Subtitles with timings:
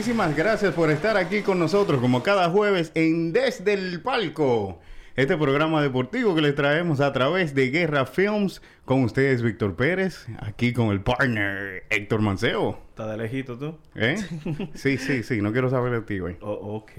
[0.00, 4.80] Muchísimas gracias por estar aquí con nosotros como cada jueves en Desde el Palco.
[5.14, 10.26] Este programa deportivo que les traemos a través de Guerra Films con ustedes Víctor Pérez,
[10.38, 12.78] aquí con el partner Héctor Manceo.
[13.00, 13.78] ¿Estás de lejito tú?
[13.94, 14.16] ¿Eh?
[14.74, 16.36] Sí, sí, sí, no quiero saber de ti, güey.
[16.42, 16.90] Oh, ok,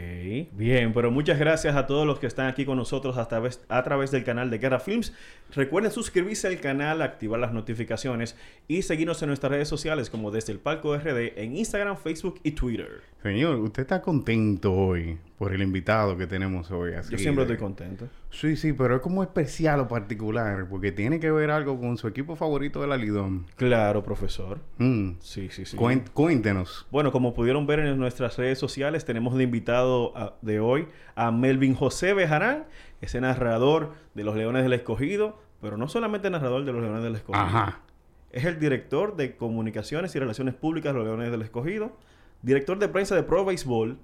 [0.53, 3.83] bien, pero muchas gracias a todos los que están aquí con nosotros a través, a
[3.83, 5.13] través del canal de Guerra Films.
[5.53, 8.35] Recuerden suscribirse al canal, activar las notificaciones
[8.67, 12.51] y seguirnos en nuestras redes sociales como desde el Palco RD en Instagram, Facebook y
[12.51, 13.01] Twitter.
[13.21, 16.93] Señor, usted está contento hoy por el invitado que tenemos hoy.
[16.93, 18.07] Así Yo siempre de- estoy contento.
[18.31, 22.07] Sí, sí, pero es como especial o particular porque tiene que ver algo con su
[22.07, 23.45] equipo favorito de la Lidón.
[23.57, 24.59] Claro, profesor.
[24.77, 25.11] Mm.
[25.19, 25.75] Sí, sí, sí.
[26.13, 26.87] Cuéntenos.
[26.91, 31.29] Bueno, como pudieron ver en nuestras redes sociales, tenemos de invitado a- de hoy a
[31.31, 32.65] Melvin José Bejarán,
[33.01, 37.15] ese narrador de los Leones del Escogido, pero no solamente narrador de los Leones del
[37.15, 37.43] Escogido.
[37.45, 37.81] Ajá.
[38.31, 41.97] Es el director de Comunicaciones y Relaciones Públicas de los Leones del Escogido,
[42.41, 43.97] director de prensa de Pro Baseball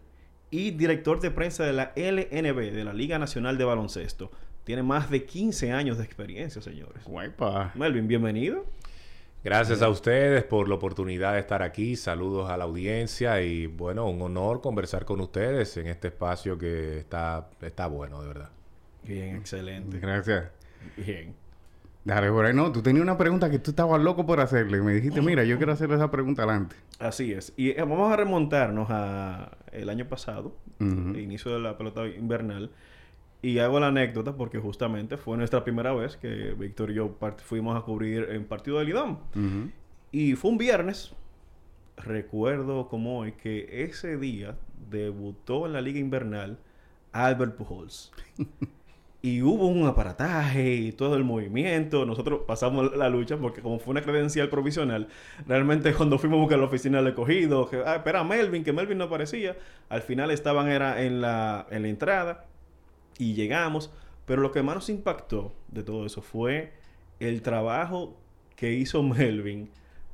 [0.50, 4.32] y director de prensa de la LNB, de la Liga Nacional de Baloncesto.
[4.64, 7.04] Tiene más de 15 años de experiencia, señores.
[7.06, 7.72] Guaypa.
[7.76, 8.66] Melvin, bienvenido.
[9.44, 11.96] Gracias a ustedes por la oportunidad de estar aquí.
[11.96, 16.98] Saludos a la audiencia y bueno, un honor conversar con ustedes en este espacio que
[16.98, 18.50] está, está bueno, de verdad.
[19.04, 20.00] Bien, excelente.
[20.00, 20.52] Gracias.
[20.98, 21.47] Bien.
[22.08, 22.54] Dale, por ahí.
[22.54, 24.82] No, tú tenías una pregunta que tú estabas loco por hacerle.
[24.82, 26.78] Me dijiste, mira, yo quiero hacerle esa pregunta adelante.
[27.00, 27.54] Así es.
[27.58, 31.10] Y eh, vamos a remontarnos a el año pasado, Ujú.
[31.10, 32.72] el inicio de la pelota invernal.
[33.42, 37.78] Y hago la anécdota porque justamente fue nuestra primera vez que Víctor y yo fuimos
[37.78, 39.20] a cubrir en partido de Lidón.
[39.36, 39.70] Ujú.
[40.14, 41.14] Y fue un viernes.
[41.98, 44.56] Recuerdo como hoy que ese día
[44.90, 46.58] debutó en la liga invernal
[47.12, 48.14] Albert Pujols.
[49.28, 52.06] y hubo un aparataje y todo el movimiento.
[52.06, 55.10] Nosotros pasamos la lucha porque como fue una credencial provisional,
[55.46, 59.06] realmente cuando fuimos a buscar la oficina del cogido, ah, espera Melvin, que Melvin no
[59.06, 59.58] aparecía.
[59.90, 62.46] Al final estaban era en la, en la entrada
[63.18, 63.92] y llegamos.
[64.26, 66.74] Pero lo que más nos impactó de todo eso fue
[67.20, 68.18] el trabajo
[68.56, 69.70] que hizo Melvin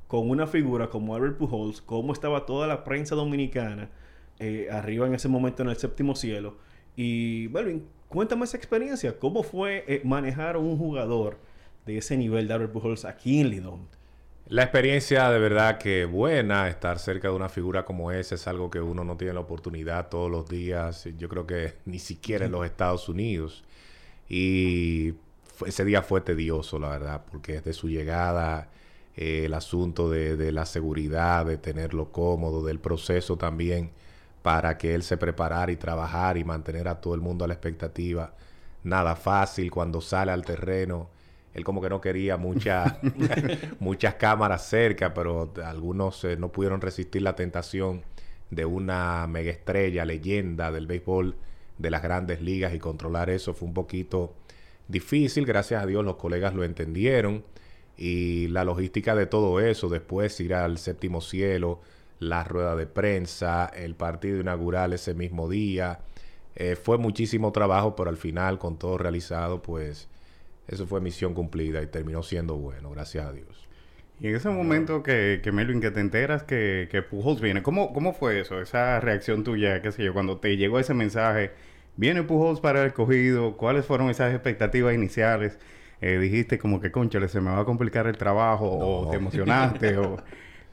[0.08, 3.90] con una figura como Albert Pujols, cómo estaba toda la prensa dominicana
[4.40, 6.58] eh, arriba en ese momento en el séptimo cielo.
[6.96, 9.18] Y Melvin, cuéntame esa experiencia.
[9.18, 11.38] ¿Cómo fue eh, manejar a un jugador
[11.86, 13.88] de ese nivel de Albert Pujols aquí en Lidón?
[14.48, 18.70] La experiencia de verdad que buena, estar cerca de una figura como esa es algo
[18.70, 21.10] que uno no tiene la oportunidad todos los días.
[21.18, 23.64] Yo creo que ni siquiera en los Estados Unidos.
[24.30, 25.16] Y
[25.66, 28.70] ese día fue tedioso, la verdad, porque desde su llegada,
[29.16, 33.92] eh, el asunto de, de la seguridad, de tenerlo cómodo, del proceso también
[34.44, 37.56] para que él se preparara y trabajara y mantener a todo el mundo a la
[37.56, 38.36] expectativa.
[38.84, 41.10] Nada fácil cuando sale al terreno.
[41.56, 43.00] Él como que no quería mucha-
[43.80, 48.04] muchas cámaras cerca, pero algunos eh, no pudieron resistir la tentación
[48.52, 51.36] de una mega estrella, leyenda del béisbol
[51.80, 54.36] de las grandes ligas y controlar eso fue un poquito
[54.88, 55.46] difícil.
[55.46, 57.44] Gracias a Dios los colegas lo entendieron
[57.98, 61.82] y la logística de todo eso, después ir al séptimo cielo,
[62.30, 66.00] la rueda de prensa, el partido inaugural ese mismo día,
[66.56, 70.10] eh, fue muchísimo trabajo, pero al final con todo realizado, pues
[70.68, 73.68] eso fue misión cumplida y terminó siendo bueno, gracias a Dios.
[74.20, 77.92] Y en ese momento que, que Melvin, que te enteras que, que Pujols viene, ¿cómo,
[77.94, 78.62] ¿cómo fue eso?
[78.62, 81.52] Esa reacción tuya, qué sé yo, cuando te llegó ese mensaje,
[81.98, 85.60] viene Pujols para el escogido, ¿cuáles fueron esas expectativas iniciales?
[86.00, 89.98] Eh, dijiste como que, conchale, se me va a complicar el trabajo, o te emocionaste,
[89.98, 90.18] o...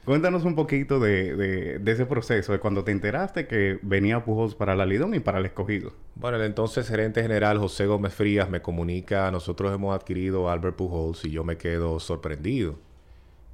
[0.05, 4.55] Cuéntanos un poquito de, de, de ese proceso, de cuando te enteraste que venía Pujols
[4.55, 5.93] para la Lidón y para el escogido.
[6.15, 10.75] Bueno, el entonces gerente general José Gómez Frías me comunica, nosotros hemos adquirido a Albert
[10.75, 12.79] Pujols y yo me quedo sorprendido.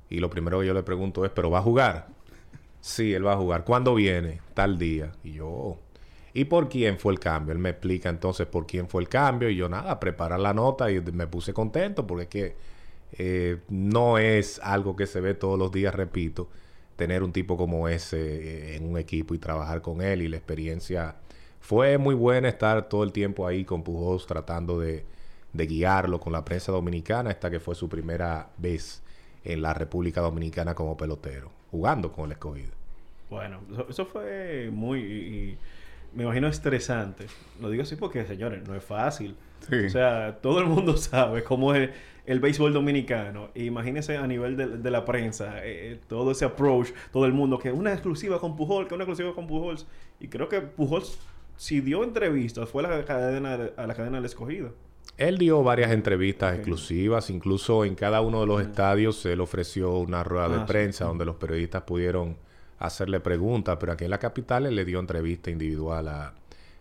[0.10, 2.08] Y lo primero que yo le pregunto es, ¿pero va a jugar?
[2.80, 3.66] Sí, él va a jugar.
[3.66, 4.40] ¿Cuándo viene?
[4.54, 5.12] Tal día.
[5.24, 5.78] Y yo...
[6.34, 7.52] ¿Y por quién fue el cambio?
[7.52, 10.90] Él me explica entonces por quién fue el cambio y yo nada, preparar la nota
[10.92, 12.56] y me puse contento porque es que
[13.14, 16.50] eh, no es algo que se ve todos los días, repito,
[16.96, 20.38] tener un tipo como ese eh, en un equipo y trabajar con él y la
[20.38, 21.16] experiencia
[21.60, 25.06] fue muy buena estar todo el tiempo ahí con Pujols tratando de,
[25.54, 29.02] de guiarlo con la prensa dominicana hasta que fue su primera vez
[29.44, 32.72] en la República Dominicana como pelotero, jugando con el escogido.
[33.30, 35.58] Bueno, eso fue muy...
[36.18, 37.28] me imagino estresante.
[37.62, 39.36] Lo digo así porque, señores, no es fácil.
[39.70, 39.76] Sí.
[39.86, 41.92] O sea, todo el mundo sabe cómo es
[42.26, 43.50] el béisbol dominicano.
[43.54, 47.34] E imagínense a nivel de, de la prensa, eh, eh, todo ese approach, todo el
[47.34, 49.86] mundo, que una exclusiva con Pujols, que una exclusiva con Pujols.
[50.20, 51.20] Y creo que Pujols,
[51.56, 54.74] si dio entrevistas, fue a la cadena, a la cadena del escogido.
[55.18, 60.24] Él dio varias entrevistas exclusivas, incluso en cada uno de los estadios él ofreció una
[60.24, 60.66] rueda de Ah, sí.
[60.68, 62.38] prensa donde los periodistas pudieron
[62.80, 66.34] hacerle preguntas, pero aquí en la capital le dio entrevista individual a,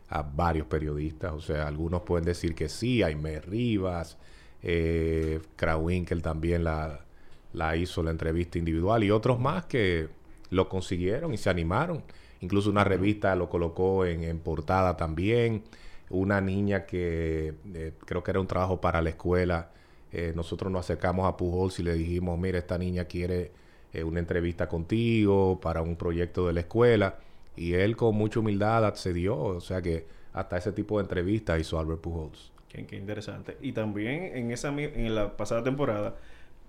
[0.09, 4.19] a varios periodistas, o sea, algunos pueden decir que sí, Aimé Rivas,
[4.63, 7.05] eh, Krawinkel también la,
[7.53, 10.09] la hizo la entrevista individual y otros más que
[10.51, 12.03] lo consiguieron y se animaron.
[12.41, 15.65] Incluso una revista lo colocó en, en portada también.
[16.11, 19.71] Una niña que eh, creo que era un trabajo para la escuela.
[20.13, 23.53] eh, nosotros nos acercamos a Pujols y le dijimos, mira, esta niña quiere
[23.97, 27.19] eh, una entrevista contigo para un proyecto de la escuela.
[27.57, 29.39] Y él con mucha humildad accedió.
[29.39, 32.53] O sea que hasta ese tipo de entrevistas hizo Albert Pujols.
[32.69, 33.57] Qué, interesante.
[33.63, 36.17] Y también en esa en la pasada temporada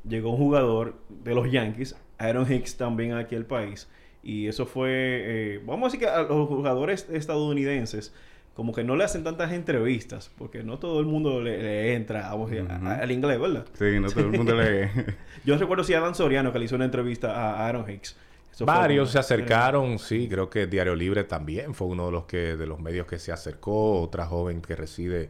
[0.08, 3.90] llegó un jugador de los Yankees, Aaron Hicks, también aquí al país.
[4.24, 8.14] Y eso fue, eh, vamos a decir que a los jugadores estadounidenses
[8.58, 12.28] como que no le hacen tantas entrevistas, porque no todo el mundo le, le entra
[12.28, 12.56] a Ujú.
[12.88, 13.68] al inglés, ¿verdad?
[13.78, 14.90] Sí, no todo el mundo le...
[15.46, 18.16] Yo recuerdo si Adam Soriano que le hizo una entrevista a Aaron Hicks.
[18.52, 22.58] Eso Varios se acercaron, sí, creo que Diario Libre también fue uno de los que
[22.58, 25.30] de los medios que se acercó, otra joven que reside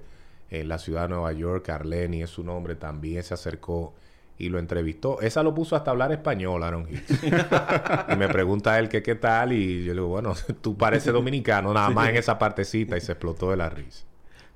[0.50, 3.94] en la ciudad de Nueva York, Arlene es su nombre, también se acercó
[4.38, 5.20] y lo entrevistó.
[5.22, 6.88] Esa lo puso hasta hablar español, Aaron
[8.14, 11.74] y me pregunta él que qué tal y yo le digo, bueno, tú pareces dominicano,
[11.74, 14.07] nada más en esa partecita y se explotó de la risa.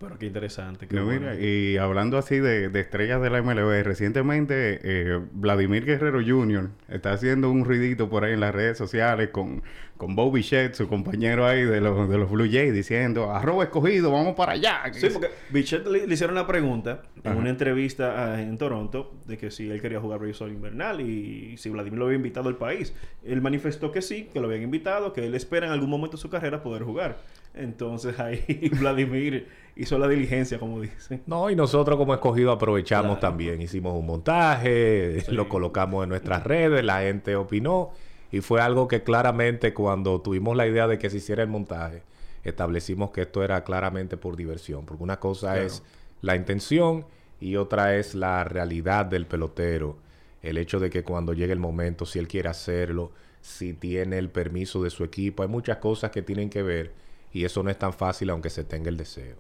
[0.01, 0.88] Pero qué interesante.
[0.88, 1.21] qué No, bueno.
[1.31, 6.69] mira, y hablando así de, de estrellas de la MLB, recientemente eh, Vladimir Guerrero Jr.
[6.89, 9.62] está haciendo un ruidito por ahí en las redes sociales con,
[9.98, 14.12] con Bobby Bichette, su compañero ahí de los, de los Blue Jays, diciendo, arroba escogido,
[14.12, 14.81] vamos para allá.
[14.92, 17.39] Sí, porque Bichette le, le hicieron la pregunta en Ajá.
[17.39, 21.69] una entrevista ah, en Toronto de que si él quería jugar béisbol invernal y si
[21.69, 22.95] Vladimir lo había invitado al país.
[23.24, 26.21] Él manifestó que sí, que lo habían invitado, que él espera en algún momento de
[26.21, 27.19] su carrera poder jugar.
[27.53, 29.48] Entonces ahí Vladimir
[29.81, 31.22] hizo la diligencia, como dicen.
[31.25, 33.19] No, y nosotros como escogido aprovechamos Claro.
[33.19, 33.62] también.
[33.62, 35.31] Hicimos un montaje, Sí.
[35.31, 37.92] lo colocamos en nuestras redes, la gente opinó.
[38.31, 42.04] Y fue algo que claramente cuando tuvimos la idea de que se hiciera el montaje,
[42.44, 44.86] establecimos que esto era claramente por diversión.
[44.86, 45.68] Porque una cosa Claro.
[45.68, 45.84] es
[46.22, 47.06] la intención
[47.39, 49.98] y otra es la realidad del pelotero.
[50.42, 53.12] El hecho de que cuando llegue el momento, si él quiere hacerlo,
[53.42, 56.94] si tiene el permiso de su equipo, hay muchas cosas que tienen que ver
[57.34, 59.36] y eso no es tan fácil aunque se tenga el deseo.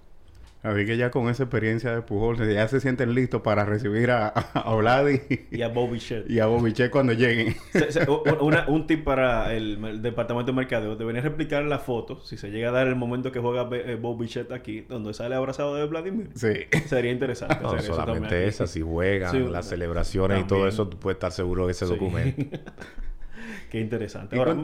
[0.63, 4.27] Así que ya con esa experiencia de Pujol, ya se sienten listos para recibir a,
[4.27, 5.19] a Vladi
[5.49, 6.29] Y a Bobby Bichette.
[6.29, 7.55] y a Bobby Bichette cuando lleguen.
[7.71, 10.95] Se- se- u- una- un tip para el, el departamento de mercadeo.
[10.95, 12.23] Deberían replicar la foto.
[12.23, 15.33] Si se llega a dar el momento que juega eh, Bob Bichette aquí, donde sale
[15.33, 16.29] abrazado de Vladimir.
[16.35, 16.53] Sí.
[16.85, 17.57] Sería interesante.
[17.59, 18.49] No hacer eso solamente también.
[18.49, 21.87] esa, si juegan, Sí, las celebraciones y todo eso, tú puedes estar seguro de ese
[21.87, 21.91] Sí.
[21.91, 22.57] documento.
[23.71, 24.37] Qué interesante.
[24.37, 24.55] Ahora,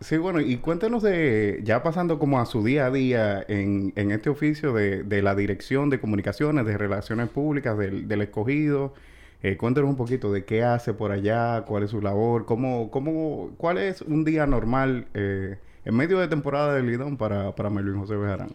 [0.00, 4.10] sí, bueno, y cuéntenos de, ya pasando como a su día a día en, en
[4.10, 8.94] este oficio de, de la dirección de comunicaciones, de relaciones públicas del, del escogido,
[9.42, 13.50] eh, cuéntenos un poquito de qué hace por allá, cuál es su labor, cómo, cómo,
[13.58, 17.98] cuál es un día normal eh, en medio de temporada del Lidón para, para Melvin
[18.00, 18.54] José Bejarán.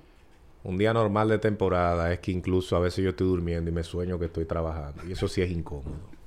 [0.64, 3.84] Un día normal de temporada es que incluso a veces yo estoy durmiendo y me
[3.84, 5.04] sueño que estoy trabajando.
[5.08, 6.19] Y eso sí es incómodo.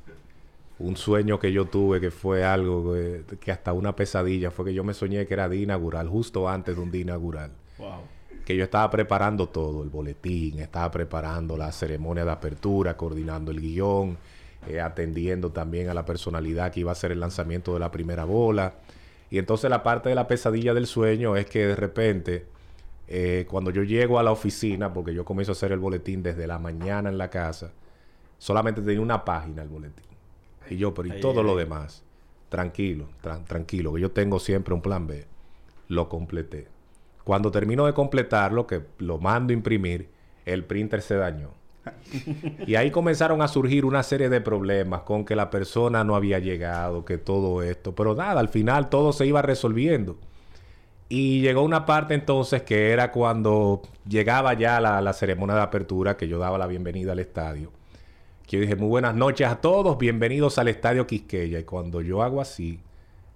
[0.79, 4.75] Un sueño que yo tuve que fue algo que, que hasta una pesadilla fue que
[4.75, 7.53] yo me soñé que era día inaugural, justo antes de un día inaugural.
[7.79, 8.01] wow.
[8.45, 13.61] que yo estaba preparando todo, el boletín, estaba preparando la ceremonia de apertura, coordinando el
[13.61, 14.19] guion,
[14.69, 18.25] eh, atendiendo también a la personalidad que iba a hacer el lanzamiento de la primera
[18.25, 18.75] bola.
[19.29, 22.47] Y entonces la parte de la pesadilla del sueño es que de repente,
[23.09, 26.47] eh, cuando yo llego a la oficina, porque yo comienzo a hacer el boletín desde
[26.47, 27.73] la mañana en la casa,
[28.39, 30.12] solamente tenía una página el boletín.
[30.73, 32.03] Y yo, pero y todo lo demás,
[32.49, 35.27] tranquilo, tran- tranquilo, que yo tengo siempre un plan B.
[35.89, 36.69] Lo completé.
[37.25, 40.09] Cuando termino de completarlo, que lo mando a imprimir,
[40.45, 41.51] el printer se dañó.
[42.67, 46.39] y ahí comenzaron a surgir una serie de problemas con que la persona no había
[46.39, 47.95] llegado, que todo esto.
[47.95, 50.17] Pero nada, al final todo se iba resolviendo.
[51.09, 56.17] Y llegó una parte entonces que era cuando llegaba ya la, la ceremonia de apertura,
[56.17, 57.71] que yo daba la bienvenida al estadio.
[58.47, 61.59] Que yo dije, muy buenas noches a todos, bienvenidos al Estadio Quisqueya.
[61.61, 62.81] Y cuando yo hago así,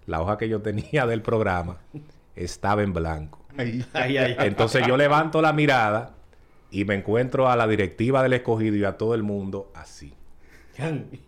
[0.07, 1.79] la hoja que yo tenía del programa
[2.35, 3.41] estaba en blanco.
[3.57, 4.37] Ay, ay, ay.
[4.41, 6.15] Entonces yo levanto la mirada
[6.71, 10.13] y me encuentro a la directiva del escogido y a todo el mundo así.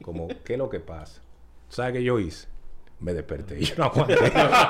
[0.02, 1.22] Como, ¿qué es lo que pasa?
[1.70, 2.48] ¿Sabes qué yo hice?
[3.00, 3.60] Me desperté.
[3.60, 4.16] Yo no aguanté.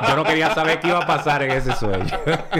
[0.06, 2.06] Yo no quería saber qué iba a pasar en ese sueño.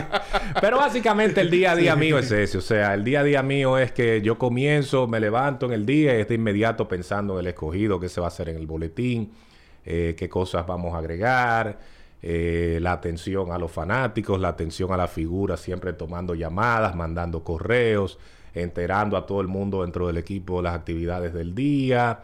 [0.61, 2.57] Pero básicamente el día a día mío es ese.
[2.57, 5.85] O sea, el día a día mío es que yo comienzo, me levanto en el
[5.85, 8.65] día y estoy inmediato pensando en el escogido, qué se va a hacer en el
[8.65, 9.31] boletín,
[9.85, 11.79] eh, qué cosas vamos a agregar,
[12.21, 17.43] eh, la atención a los fanáticos, la atención a la figura, siempre tomando llamadas, mandando
[17.43, 18.17] correos,
[18.53, 22.21] enterando a todo el mundo dentro del equipo las actividades del día,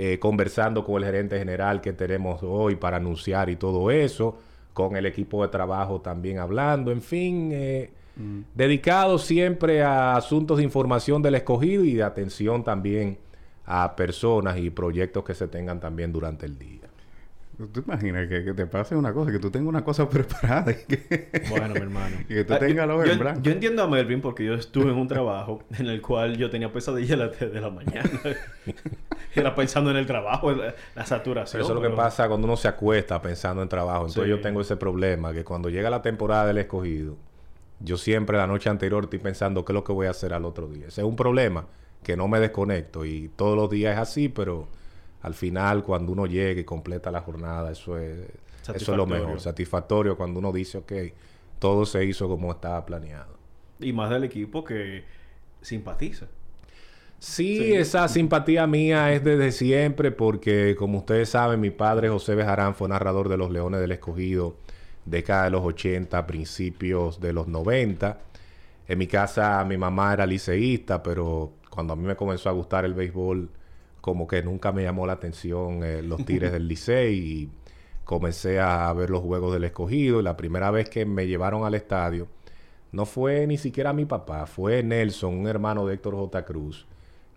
[0.00, 4.38] eh, conversando con el gerente general que tenemos hoy para anunciar y todo eso,
[4.72, 7.90] con el equipo de trabajo también hablando, en fin, eh,
[8.54, 13.18] dedicado siempre a asuntos de información del escogido y de atención también
[13.64, 16.87] a personas y proyectos que se tengan también durante el día.
[17.72, 20.76] ¿Tú imaginas que, que te pase una cosa, que tú tengas una cosa preparada y
[20.86, 22.16] que, Bueno, mi hermano.
[22.20, 23.40] y que tú Ah, tengas yo, los yo- en blanco?
[23.42, 26.72] yo entiendo a Melvin porque yo estuve en un trabajo en el cual yo tenía
[26.72, 28.08] pesadilla a las 3 de la mañana.
[29.34, 31.52] Era pensando en el trabajo, la, la saturación.
[31.60, 34.02] Pero eso es lo que pero- pasa cuando uno se acuesta pensando en trabajo.
[34.06, 34.30] Entonces Sí.
[34.30, 37.16] yo tengo ese problema que cuando llega la temporada del escogido,
[37.80, 40.44] yo siempre la noche anterior estoy pensando qué es lo que voy a hacer al
[40.44, 40.86] otro día.
[40.88, 41.66] Ese es un problema
[42.02, 44.68] que no me desconecto y todos los días es así, pero
[45.22, 48.18] al final cuando uno llega y completa la jornada, eso es,
[48.74, 49.40] eso es lo mejor.
[49.40, 50.92] Satisfactorio cuando uno dice, ok,
[51.58, 53.36] todo se hizo como estaba planeado.
[53.80, 55.04] Y más del equipo que
[55.60, 56.26] simpatiza.
[57.18, 57.72] Sí, Sí.
[57.74, 62.88] esa simpatía mía es desde siempre porque, como ustedes saben, mi padre José Bejarán fue
[62.88, 64.56] narrador de los Leones del Escogido,
[65.04, 68.20] década de los 80, principios de los 90.
[68.86, 72.84] En mi casa mi mamá era liceísta, pero cuando a mí me comenzó a gustar
[72.84, 73.50] el béisbol,
[74.08, 77.50] como que nunca me llamó la atención eh, los tires del licey y
[78.04, 80.20] comencé a ver los juegos del Escogido.
[80.20, 82.26] Y la primera vez que me llevaron al estadio,
[82.90, 86.42] no fue ni siquiera mi papá, fue Nelson, un hermano de Héctor J.
[86.46, 86.86] Cruz,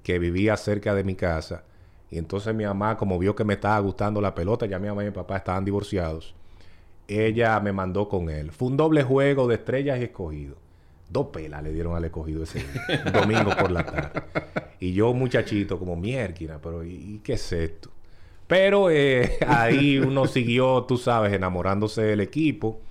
[0.01, 1.65] que vivía cerca de mi casa.
[2.09, 5.03] Y entonces mi mamá, como vio que me estaba gustando la pelota, ya mi mamá
[5.03, 6.35] y mi papá estaban divorciados,
[7.09, 8.53] ella me mandó con él.
[8.53, 10.55] Fue un doble juego de estrellas y escogido.
[11.11, 12.63] Dos pelas le dieron al escogido ese
[13.13, 14.21] domingo por la tarde.
[14.79, 17.91] Y yo, muchachito, como mierda, pero ¿y, y qué es esto?
[18.47, 22.81] Pero eh, ahí uno siguió, tú sabes, enamorándose del equipo.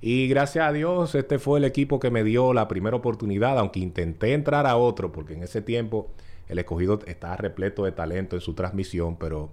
[0.00, 3.80] Y gracias a Dios, este fue el equipo que me dio la primera oportunidad, aunque
[3.80, 6.10] intenté entrar a otro, porque en ese tiempo
[6.48, 9.50] el escogido estaba repleto de talento en su transmisión, pero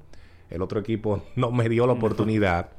[0.50, 2.70] el otro equipo no me dio la oportunidad.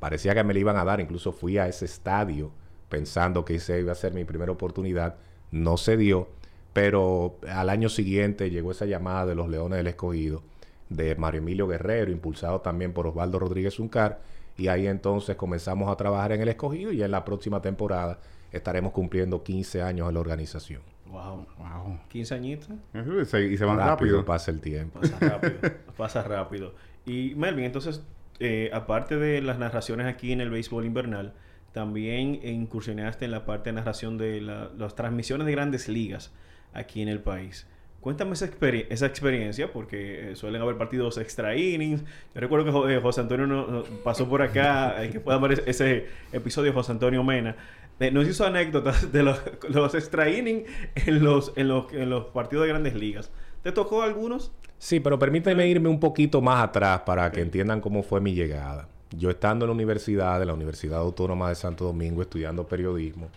[0.00, 2.50] Parecía que me la iban a dar, incluso fui a ese estadio
[2.94, 5.16] pensando que esa iba a ser mi primera oportunidad.
[5.50, 6.28] No se dio,
[6.72, 10.42] pero al año siguiente llegó esa llamada de los Leones del Escogido,
[10.88, 14.20] de Mario Emilio Guerrero, impulsado también por Osvaldo Rodríguez Uncar,
[14.56, 18.20] y ahí entonces comenzamos a trabajar en el Escogido y en la próxima temporada
[18.52, 20.82] estaremos cumpliendo 15 años en la organización.
[21.06, 21.46] Wow.
[21.58, 21.98] Wow.
[22.10, 22.68] 15 añitos.
[22.92, 24.24] Eso, y se- y se van rápido.
[24.24, 25.00] pasa el tiempo.
[25.00, 25.54] Pasa rápido.
[25.96, 26.74] pasa rápido.
[27.06, 28.02] Y Melvin, entonces,
[28.38, 31.32] eh, aparte de las narraciones aquí en el béisbol invernal,
[31.74, 36.32] también incursionaste en la parte de narración de la- las transmisiones de grandes ligas
[36.72, 37.66] aquí en el país.
[38.00, 42.02] Cuéntame esa, experi- esa experiencia, porque eh, suelen haber partidos extra innings.
[42.34, 45.38] Yo recuerdo que Jo- eh, José Antonio no- no- pasó por acá, el que pueda
[45.38, 47.56] ver ese- episodio, José Antonio Mena,
[47.98, 52.26] eh, nos hizo anécdotas de los, los extra innings en los, en, los, en los
[52.26, 53.32] partidos de grandes ligas.
[53.62, 54.52] ¿Te tocó algunos?
[54.78, 58.88] Sí, pero permíteme irme un poquito más atrás para que entiendan cómo fue mi llegada.
[59.16, 63.28] Yo estando en la universidad, de la Universidad Autónoma de Santo Domingo, estudiando periodismo,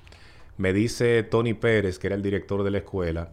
[0.57, 3.29] me dice Tony Pérez, que era el director de la escuela,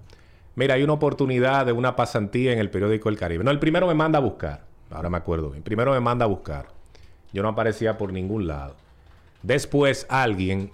[0.54, 3.44] mira, hay una oportunidad de una pasantía en el periódico El Caribe.
[3.44, 6.28] No, el primero me manda a buscar, ahora me acuerdo bien, primero me manda a
[6.28, 6.68] buscar.
[7.32, 8.76] Yo no aparecía por ningún lado.
[9.42, 10.70] Después alguien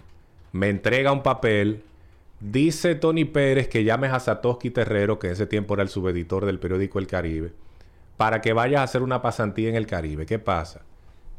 [0.53, 1.85] me entrega un papel
[2.41, 6.47] Dice Tony Pérez que llames a Satoshi Terrero, que en ese tiempo era el subeditor
[6.47, 7.53] del periódico El Caribe,
[8.17, 10.25] para que vayas a hacer una pasantía en el Caribe.
[10.25, 10.81] ¿Qué pasa?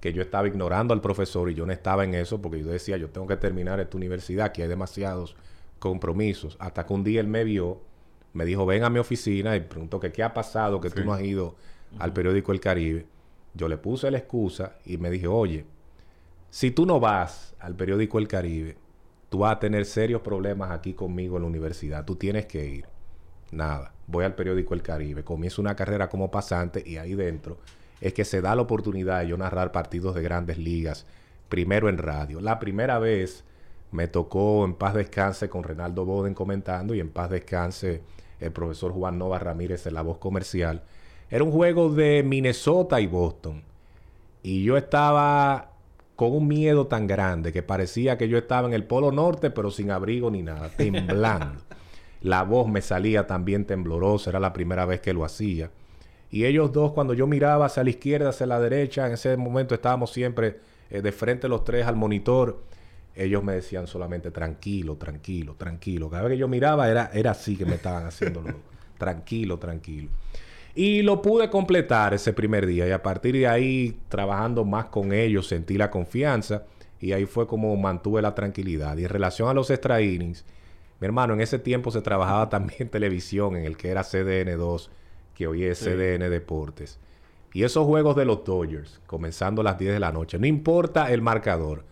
[0.01, 2.98] Que yo estaba ignorando al profesor y yo no estaba en eso porque yo decía,
[2.98, 5.38] yo tengo que terminar esta universidad, que hay demasiados
[5.79, 6.58] compromisos.
[6.60, 7.81] Hasta que un día él me vio,
[8.34, 11.13] me dijo, ven a mi oficina y preguntó que qué ha pasado, que tú no
[11.13, 11.55] has ido
[12.00, 13.05] al periódico El Caribe.
[13.53, 15.65] Yo le puse la excusa y me dije, oye,
[16.50, 18.77] si tú no vas al periódico El Caribe,
[19.29, 22.05] tú vas a tener serios problemas aquí conmigo en la universidad.
[22.05, 22.86] Tú tienes que ir.
[23.51, 27.58] Nada, voy al periódico El Caribe, comienzo una carrera como pasante y ahí dentro
[28.01, 31.05] es que se da la oportunidad de yo narrar partidos de grandes ligas,
[31.50, 32.41] primero en radio.
[32.41, 33.46] La primera vez
[33.91, 38.01] me tocó en paz descanse con Renaldo Boden comentando y en paz descanse
[38.39, 40.81] el profesor Juan Nova Ramírez en la voz comercial.
[41.29, 43.62] Era un juego de Minnesota y Boston.
[44.43, 45.72] Y yo estaba
[46.15, 49.72] con un miedo tan grande que parecía que yo estaba en el Polo Norte, pero
[49.72, 51.62] sin abrigo ni nada, temblando.
[52.22, 55.70] la voz me salía también temblorosa, era la primera vez que lo hacía.
[56.32, 59.76] Y ellos dos, cuando yo miraba hacia la izquierda, hacia la derecha, en ese momento
[59.76, 60.60] estábamos siempre
[60.90, 62.64] eh, de frente los tres al monitor.
[63.14, 66.10] Ellos me decían solamente tranquilo, tranquilo, tranquilo.
[66.10, 68.44] Cada vez que yo miraba era, era así que me estaban haciendo
[68.98, 70.10] tranquilo, tranquilo.
[70.74, 75.12] Y lo pude completar ese primer día y a partir de ahí, trabajando más con
[75.12, 76.64] ellos, sentí la confianza
[77.02, 78.98] y ahí fue como mantuve la tranquilidad.
[78.98, 80.46] Y en relación a los extra innings,
[81.02, 84.90] mi hermano, en ese tiempo se trabajaba también televisión en el que era CDN2,
[85.36, 87.00] que hoy es CDN Deportes.
[87.54, 91.12] Y esos juegos de los Dodgers, comenzando a las 10 de la noche, no importa
[91.12, 91.84] el marcador,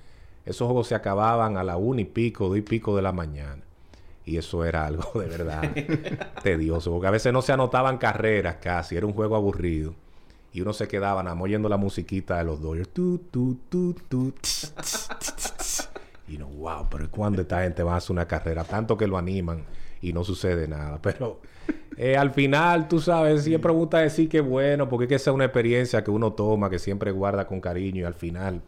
[0.45, 3.61] esos juegos se acababan a la una y pico, dos y pico de la mañana.
[4.25, 5.63] Y eso era algo de verdad
[6.43, 9.95] tedioso, porque a veces no se anotaban carreras casi, era un juego aburrido.
[10.51, 12.89] Y uno se quedaba nada oyendo la musiquita de los Dodgers.
[16.27, 18.63] y no, wow, pero ¿cuándo esta gente va a hacer una carrera?
[18.63, 19.65] Tanto que lo animan
[20.01, 20.99] y no sucede nada.
[21.01, 21.41] Pero
[21.97, 25.35] eh, al final, tú sabes, siempre gusta decir que bueno, porque es que esa es
[25.35, 28.61] una experiencia que uno toma, que siempre guarda con cariño y al final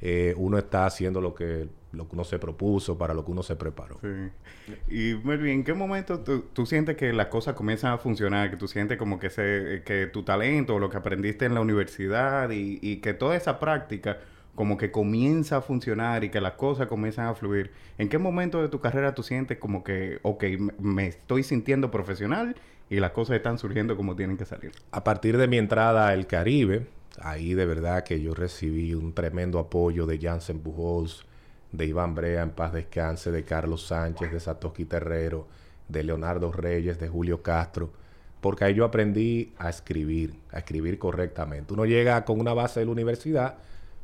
[0.00, 3.42] eh, uno está haciendo lo que, lo que uno se propuso, para lo que uno
[3.42, 3.98] se preparó.
[4.00, 4.74] Sí.
[4.88, 8.50] Y Melvin, ¿en qué momento tú, sientes que las cosas comienzan a funcionar?
[8.50, 12.50] Que tú sientes como que, se, que tu talento, lo que aprendiste en la universidad
[12.50, 14.18] y que toda esa práctica
[14.60, 17.70] como que comienza a funcionar y que las cosas comienzan a fluir.
[17.96, 20.44] ¿En qué momento de tu carrera tú sientes como que, ok,
[20.78, 22.54] me estoy sintiendo profesional
[22.90, 24.72] y las cosas están surgiendo como tienen que salir?
[24.90, 26.88] A partir de mi entrada al Caribe,
[27.22, 31.24] ahí de verdad que yo recibí un tremendo apoyo de Jansen Pujols,
[31.72, 35.48] de Iván Brea en paz descanse, de Carlos Sánchez, de Satoshi Terrero,
[35.88, 37.94] de Leonardo Reyes, de Julio Castro,
[38.42, 41.72] porque ahí yo aprendí a escribir, a escribir correctamente.
[41.72, 43.56] Uno llega con una base de la universidad,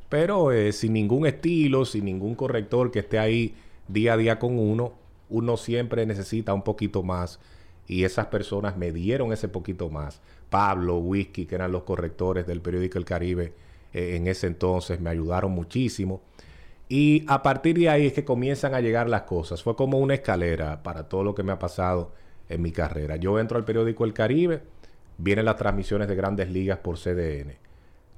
[0.08, 3.54] pero eh, sin ningún estilo, sin ningún corrector que esté ahí
[3.88, 4.94] día a día con uno,
[5.28, 7.40] uno siempre necesita un poquito más
[7.86, 10.20] y esas personas me dieron ese poquito más.
[10.50, 13.52] Pablo, Whisky, que eran los correctores del periódico El Caribe
[13.92, 16.22] eh, en ese entonces, me ayudaron muchísimo.
[16.88, 19.62] Y a partir de ahí es que comienzan a llegar las cosas.
[19.62, 22.12] Fue como una escalera para todo lo que me ha pasado
[22.48, 23.16] en mi carrera.
[23.16, 24.62] Yo entro al periódico El Caribe,
[25.18, 27.65] vienen las transmisiones de grandes ligas por CDN.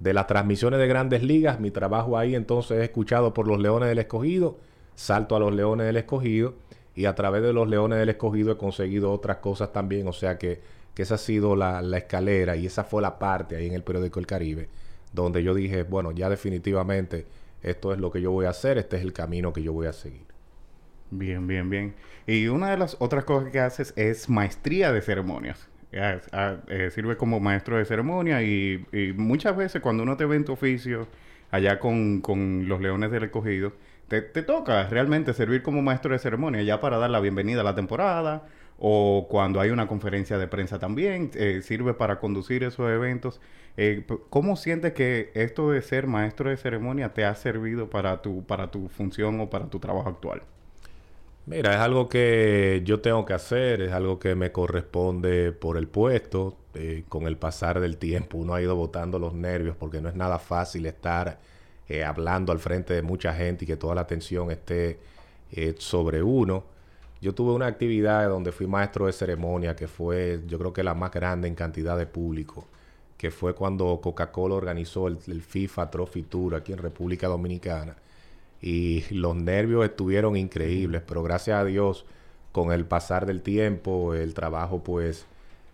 [0.01, 3.89] De las transmisiones de grandes ligas, mi trabajo ahí entonces es escuchado por los Leones
[3.89, 4.59] del Escogido,
[4.95, 6.55] salto a los Leones del Escogido
[6.95, 10.39] y a través de los Leones del Escogido he conseguido otras cosas también, o sea
[10.39, 10.61] que,
[10.95, 14.21] que esa ha sido la, escalera y esa fue la parte ahí en el periódico
[14.21, 14.69] El Caribe,
[15.13, 17.27] donde yo dije, bueno, ya definitivamente
[17.63, 19.87] esto es lo que yo voy a hacer, este es el camino que yo voy
[19.87, 20.27] a seguir.
[21.11, 21.95] Bien, bien, bien.
[22.27, 25.68] Y una de las otras cosas que haces es maestría de ceremonias.
[25.91, 28.85] Eh, sirve como maestro de ceremonia y,
[29.17, 31.09] muchas veces cuando uno te ve en tu oficio
[31.51, 33.73] allá con, con los leones del escogido,
[34.09, 37.75] te, toca realmente servir como maestro de ceremonia ya para dar la bienvenida a la
[37.75, 38.47] temporada
[38.79, 43.41] o cuando hay una conferencia de prensa también, eh, sirve para conducir esos eventos.
[43.77, 48.45] Eh, ¿Cómo sientes que esto de ser maestro de ceremonia te ha servido para tu,
[48.45, 50.43] para tu función o para tu trabajo actual?
[51.49, 55.89] Mira, es algo que yo tengo que hacer, es algo que me corresponde por el
[55.89, 56.59] puesto.
[56.75, 60.15] Eh, con el pasar del tiempo uno ha ido botando los nervios porque no es
[60.15, 61.39] nada fácil estar
[61.89, 64.99] eh, hablando al frente de mucha gente y que toda la atención esté
[65.53, 66.65] eh, sobre uno.
[67.23, 70.93] Yo tuve una actividad donde fui maestro de ceremonia que fue yo creo que la
[70.95, 72.67] más grande en cantidad de público,
[73.17, 77.97] que fue cuando Coca-Cola organizó el, FIFA Trophy Tour aquí en República Dominicana.
[78.61, 82.05] Y los nervios estuvieron increíbles, pero gracias a Dios,
[82.53, 85.27] con el pasar del tiempo, el trabajo pues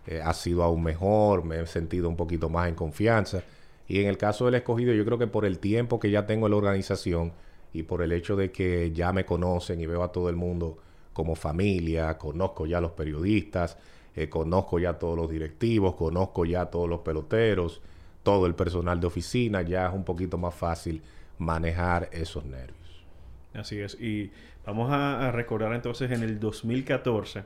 [0.07, 3.43] eh, ha sido aún mejor, me he sentido un poquito más en confianza.
[3.87, 6.47] Y en el caso del escogido, yo creo que por el tiempo que ya tengo
[6.47, 7.33] en la organización
[7.73, 10.77] y por el hecho de que ya me conocen y veo a todo el mundo
[11.13, 13.77] como familia, conozco ya a los periodistas,
[14.15, 17.81] eh, conozco ya a todos los directivos, conozco ya a todos los peloteros,
[18.23, 21.01] todo el personal de oficina, ya es un poquito más fácil
[21.37, 23.05] manejar esos nervios.
[23.53, 23.99] Así es.
[23.99, 24.31] Y
[24.65, 27.43] vamos a, recordar entonces en el 2014,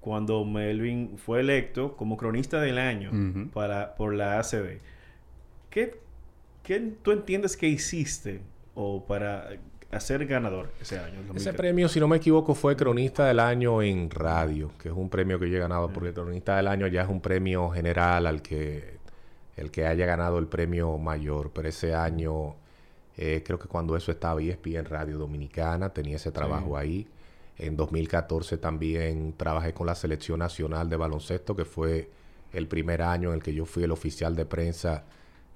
[0.00, 3.10] cuando Melvin fue electo como cronista del año
[3.52, 4.78] para, por la ACB.
[5.70, 6.00] ¿Qué,
[7.02, 8.40] tú entiendes que hiciste
[8.74, 9.50] o para
[9.90, 11.20] hacer ganador ese año?
[11.34, 15.08] Ese premio, si no me equivoco, fue Cronista del Año en radio, que es un
[15.08, 18.42] premio que yo he ganado, porque Cronista del Año ya es un premio general al
[18.42, 19.00] que
[19.56, 22.56] el que haya ganado el premio mayor, pero ese año
[23.16, 27.06] Eh, creo que cuando eso estaba en Radio Dominicana, tenía ese trabajo ahí.
[27.58, 32.08] En 2014 también trabajé con la Selección Nacional de Baloncesto, que fue
[32.52, 35.04] el primer año en el que yo fui el oficial de prensa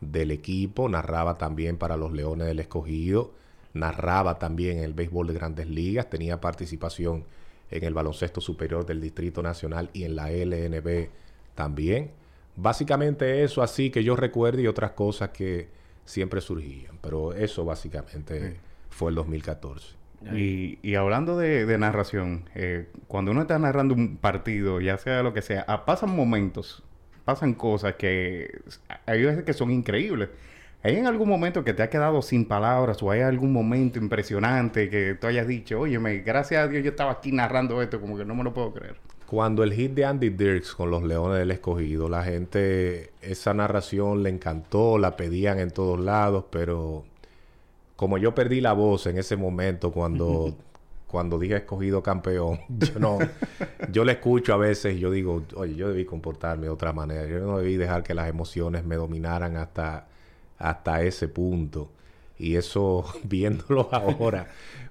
[0.01, 0.89] del equipo.
[0.89, 3.33] Narraba también para los Leones del Escogido.
[3.73, 6.09] Narraba también en el béisbol de grandes ligas.
[6.11, 7.25] Tenía participación
[7.71, 11.09] en el baloncesto superior del Distrito Nacional y en la LNB
[11.55, 12.11] también.
[12.57, 15.69] Básicamente eso así que yo recuerdo y otras cosas que
[16.07, 16.99] siempre surgían.
[17.03, 18.57] Pero eso básicamente
[18.89, 19.95] fue el 2014.
[20.35, 25.35] Y, y hablando de, narración, eh, cuando uno está narrando un partido, ya sea lo
[25.35, 26.83] que sea, ah, pasan momentos,
[27.25, 28.61] pasan cosas que
[29.05, 30.31] hay veces que son increíbles.
[30.83, 34.89] ¿Hay en algún momento que te ha quedado sin palabras o hay algún momento impresionante
[34.89, 38.25] que tú hayas dicho, oye, gracias a Dios yo estaba aquí narrando esto, como que
[38.25, 38.97] no me lo puedo creer?
[39.27, 44.23] Cuando el hit de Andy Dirks con los Leones del Escogido, la gente, esa narración
[44.23, 47.05] le encantó, la pedían en todos lados, pero
[47.97, 50.55] como yo perdí la voz en ese momento cuando,
[51.09, 53.19] cuando dije escogido campeón, yo no,
[53.91, 57.27] yo le escucho a veces y yo digo, oye, yo debí comportarme de otra manera,
[57.27, 60.07] yo no debí dejar que las emociones me dominaran hasta,
[60.59, 61.91] hasta ese punto.
[62.39, 64.49] Y eso, viéndolo ahora,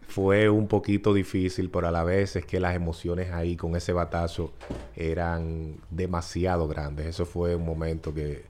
[0.07, 3.93] fue un poquito difícil, pero a la vez es que las emociones ahí con ese
[3.93, 4.53] batazo
[4.95, 7.07] eran demasiado grandes.
[7.07, 8.45] Eso fue un momento que,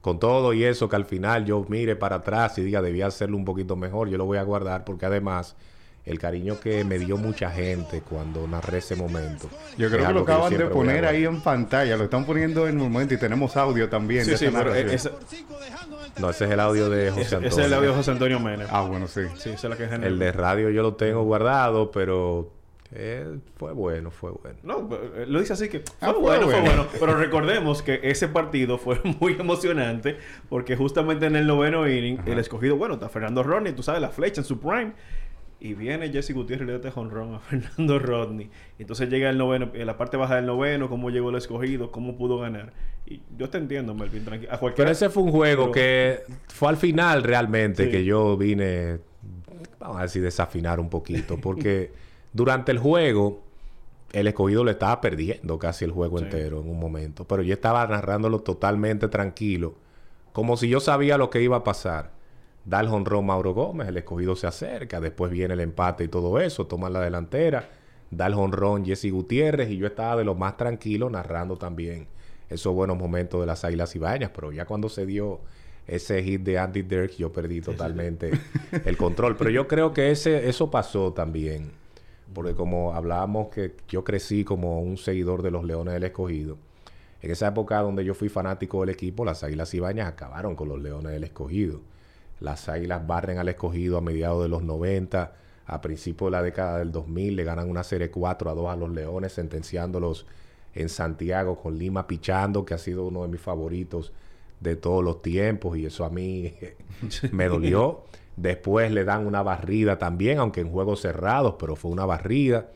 [0.00, 3.36] con todo y eso, que al final yo mire para atrás y diga, debía hacerlo
[3.36, 5.56] un poquito mejor, yo lo voy a guardar porque además
[6.04, 9.48] el cariño que me dio mucha gente cuando narré ese momento.
[9.78, 12.90] Yo creo que lo acaban de poner ahí en pantalla, lo están poniendo en un
[12.90, 14.24] momento y tenemos audio también.
[14.24, 14.72] Sí, sí, pero
[16.18, 17.48] No, ese es el audio de José Antonio.
[17.48, 18.68] Ese es el audio de José Antonio Menes.
[18.70, 19.22] Ah, bueno, sí.
[19.36, 22.50] Sí, esa es la que es El de radio yo lo tengo guardado, pero
[22.94, 24.58] eh, fue bueno, fue bueno.
[24.62, 26.86] No, eh, lo dice así que fue, ah, bueno, fue bueno.
[27.00, 30.18] Pero recordemos que ese partido fue muy emocionante
[30.50, 34.10] porque justamente en el noveno inning, el escogido, bueno, está Fernando Rodney, tú sabes, la
[34.10, 34.92] flecha en su prime.
[35.64, 38.50] Y viene Jesse Gutiérrez y le da este a Fernando Rodney.
[38.80, 42.16] Entonces llega el noveno, en la parte baja del noveno, cómo llegó el escogido, cómo
[42.16, 42.72] pudo ganar.
[43.06, 44.50] Y yo te entiendo, Melvin, tranquilo.
[44.74, 48.98] Pero ese fue un juego que fue al final realmente que yo vine,
[49.78, 51.38] vamos a decir, desafinar un poquito.
[51.40, 51.92] Porque
[52.32, 53.44] durante el juego,
[54.12, 57.24] el escogido le estaba perdiendo casi el juego entero en un momento.
[57.24, 59.76] Pero yo estaba narrándolo totalmente tranquilo,
[60.32, 62.20] como si yo sabía lo que iba a pasar
[62.64, 66.40] da el jonrón Mauro Gómez, el escogido se acerca, después viene el empate y todo
[66.40, 67.70] eso, toma la delantera,
[68.10, 72.06] da el jonrón Jesse Gutiérrez y yo estaba de lo más tranquilo narrando también
[72.48, 75.40] esos buenos momentos de las Águilas Ibañas, pero ya cuando se dio
[75.86, 78.30] ese hit de Andy Dirk yo perdí totalmente
[78.84, 81.72] el control, pero yo creo que ese eso pasó también,
[82.32, 86.58] porque como hablábamos que yo crecí como un seguidor de los Leones del Escogido,
[87.20, 90.82] en esa época donde yo fui fanático del equipo, las Águilas Ibañas acabaron con los
[90.82, 91.80] Leones del Escogido.
[92.42, 95.32] Las Águilas barren al escogido a mediados de los 90.
[95.64, 98.76] A principios de la década del 2000 le ganan una serie 4 a 2 a
[98.76, 100.26] los Leones, sentenciándolos
[100.74, 104.12] en Santiago con Lima pichando, que ha sido uno de mis favoritos
[104.60, 106.54] de todos los tiempos y eso a mí
[107.32, 108.04] me dolió.
[108.36, 112.70] Después le dan una barrida también, aunque en juegos cerrados, pero fue una barrida.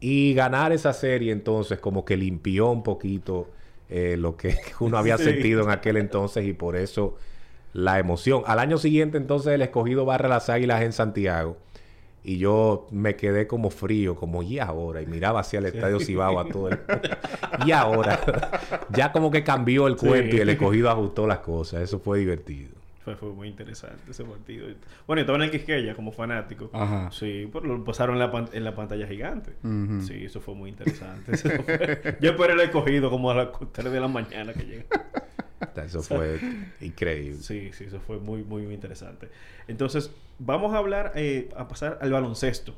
[0.00, 3.50] Y ganar esa serie entonces como que limpió un poquito
[3.88, 7.16] eh, lo que uno había sentido en aquel entonces y por eso
[7.72, 8.42] la emoción.
[8.46, 11.56] Al año siguiente, entonces, el escogido barra las águilas en Santiago.
[12.24, 15.02] Y yo me quedé como frío, como, ¿y ahora?
[15.02, 16.78] Y miraba hacia el estadio Cibao a todo el...
[17.66, 18.20] y ahora,
[18.90, 21.82] ya como que cambió el cuento y el escogido ajustó las cosas.
[21.82, 22.82] Eso fue divertido.
[23.04, 24.68] Fue, fue muy interesante ese partido.
[25.08, 26.70] Bueno, yo estaba en el Quisqueya como fanático.
[26.72, 27.10] Ajá.
[27.10, 29.54] Sí, pero lo pasaron en la, en la pantalla gigante.
[30.06, 31.32] Sí, eso fue muy interesante.
[32.20, 34.84] Yo esperé el escogido como a las 3 de la mañana que llega.
[35.84, 36.40] Eso fue
[36.80, 37.40] increíble.
[37.40, 39.28] Sí, sí, eso fue muy, muy, muy interesante.
[39.68, 42.74] Entonces, vamos a hablar, eh, a pasar al baloncesto.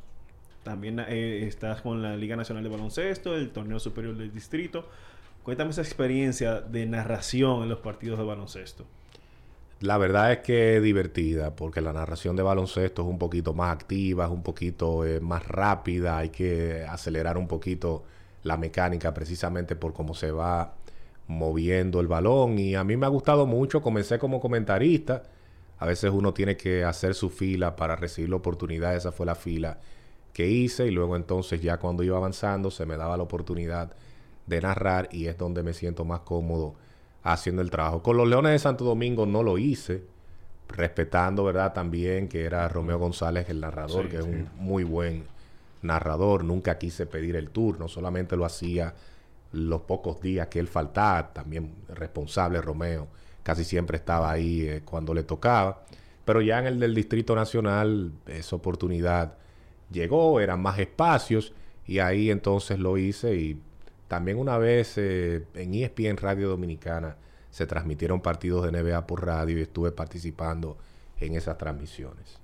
[0.62, 4.88] También eh, estás con la Liga Nacional de Baloncesto, el Torneo Superior del Distrito.
[5.42, 8.86] Cuéntame esa experiencia de narración en los partidos de baloncesto.
[9.80, 13.70] La verdad es que es divertida, porque la narración de baloncesto es un poquito más
[13.70, 18.04] activa, es un poquito eh, más rápida, hay que acelerar un poquito
[18.44, 20.74] la mecánica precisamente por cómo se va
[21.26, 25.22] moviendo el balón y a mí me ha gustado mucho, comencé como comentarista,
[25.78, 29.34] a veces uno tiene que hacer su fila para recibir la oportunidad, esa fue la
[29.34, 29.78] fila
[30.32, 33.92] que hice y luego entonces ya cuando iba avanzando se me daba la oportunidad
[34.46, 36.74] de narrar y es donde me siento más cómodo
[37.22, 38.02] haciendo el trabajo.
[38.02, 40.04] Con los Leones de Santo Domingo no lo hice,
[40.68, 41.72] respetando, ¿verdad?
[41.72, 45.24] También que era Romeo González el narrador, que es un muy buen
[45.82, 48.94] narrador, nunca quise pedir el turno, solamente lo hacía
[49.54, 53.08] los pocos días que él faltaba, también responsable Romeo,
[53.42, 55.84] casi siempre estaba ahí eh, cuando le tocaba.
[56.24, 59.34] Pero ya en el del Distrito Nacional esa oportunidad
[59.90, 61.52] llegó, eran más espacios
[61.86, 63.60] y ahí entonces lo hice y
[64.08, 67.16] también una vez eh, en ESPN Radio Dominicana
[67.50, 70.76] se transmitieron partidos de NBA por radio y estuve participando
[71.20, 72.40] en esas transmisiones.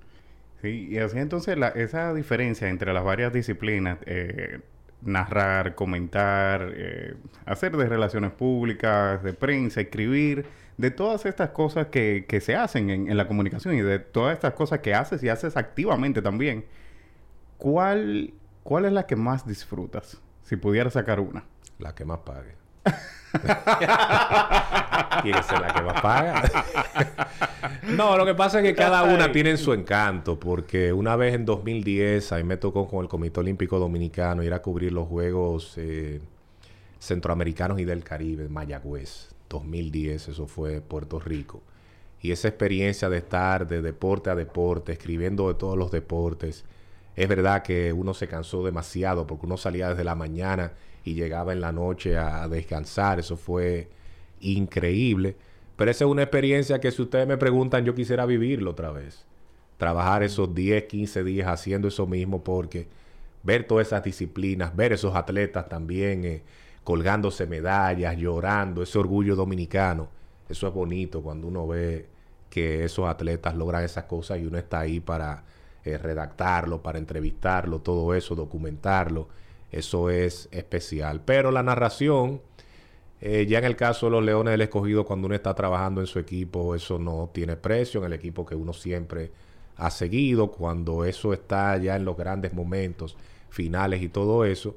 [0.63, 4.61] Sí, y así entonces la, esa diferencia entre las varias disciplinas, eh,
[5.03, 7.15] narrar, comentar, eh,
[7.47, 12.91] hacer de relaciones públicas, de prensa, escribir, de todas estas cosas que, que se hacen
[12.91, 16.65] en, en, la comunicación y de todas estas cosas que haces y haces activamente también,
[17.59, 18.33] ¿cuál,
[18.63, 20.21] cuál es la que más disfrutas?
[20.43, 21.45] Si pudieras sacar una.
[21.79, 22.60] La que más pague.
[25.43, 26.43] Ser la que más paga.
[27.89, 31.45] no, lo que pasa es que cada una tiene su encanto, porque una vez en
[31.45, 35.75] 2010 a mí me tocó con el Comité Olímpico Dominicano ir a cubrir los Juegos
[35.77, 36.21] eh,
[36.99, 41.63] Centroamericanos y del Caribe, Mayagüez, 2010, eso fue Puerto Rico.
[42.23, 46.65] Y esa experiencia de estar de deporte a deporte, escribiendo de todos los deportes,
[47.21, 50.73] es verdad que uno se cansó demasiado porque uno salía desde la mañana
[51.05, 53.21] y llegaba en la noche a descansar.
[53.21, 53.91] Eso fue
[54.41, 55.37] increíble.
[55.77, 59.27] Pero esa es una experiencia que si ustedes me preguntan, yo quisiera vivirlo otra vez.
[59.77, 62.89] Trabajar esos 10, 15 días haciendo eso mismo porque
[63.43, 66.43] ver todas esas disciplinas, ver esos atletas también eh,
[66.85, 70.09] colgándose medallas, llorando, ese orgullo dominicano,
[70.49, 72.07] eso es bonito cuando uno ve
[72.49, 75.45] que esos atletas logran esas cosas y uno está ahí para
[75.85, 79.29] eh, redactarlo, para entrevistarlo, todo eso, documentarlo.
[79.73, 81.23] Eso es especial.
[81.25, 82.43] Pero la narración,
[83.21, 86.07] eh, ya en el caso de los Leones del Escogido, cuando uno está trabajando en
[86.07, 89.33] su equipo, eso no tiene precio, en el equipo que uno siempre
[89.77, 93.17] ha seguido, cuando eso está ya en los grandes momentos
[93.49, 94.77] finales y todo eso,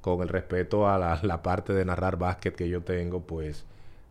[0.00, 3.64] con el respeto a la, la parte de narrar básquet que yo tengo, pues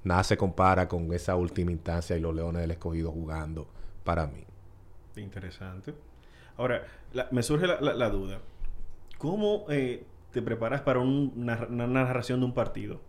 [0.04, 3.68] nada se compara con esa última instancia y los Leones del Escogido jugando
[4.04, 4.46] para mí.
[5.18, 5.94] Interesante.
[6.60, 8.40] Ahora, la, me surge la, duda.
[9.18, 13.00] ¿Cómo eh, te preparas para un, una, narración de un partido?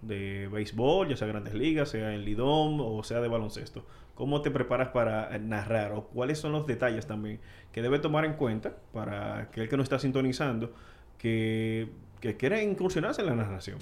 [0.00, 3.84] De béisbol, ya sea grandes ligas, sea en Lidom o sea de baloncesto.
[4.14, 5.92] ¿Cómo te preparas para narrar?
[5.92, 7.40] ¿O cuáles son los detalles también
[7.72, 10.72] que debe tomar en cuenta para aquel que no está sintonizando
[11.18, 11.90] que,
[12.20, 13.78] que quiere incursionarse en la narración?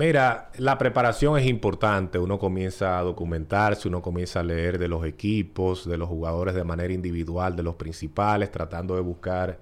[0.00, 2.18] Mira, la preparación es importante.
[2.18, 6.64] Uno comienza a documentarse, uno comienza a leer de los equipos, de los jugadores de
[6.64, 9.58] manera individual, de los principales, tratando de buscar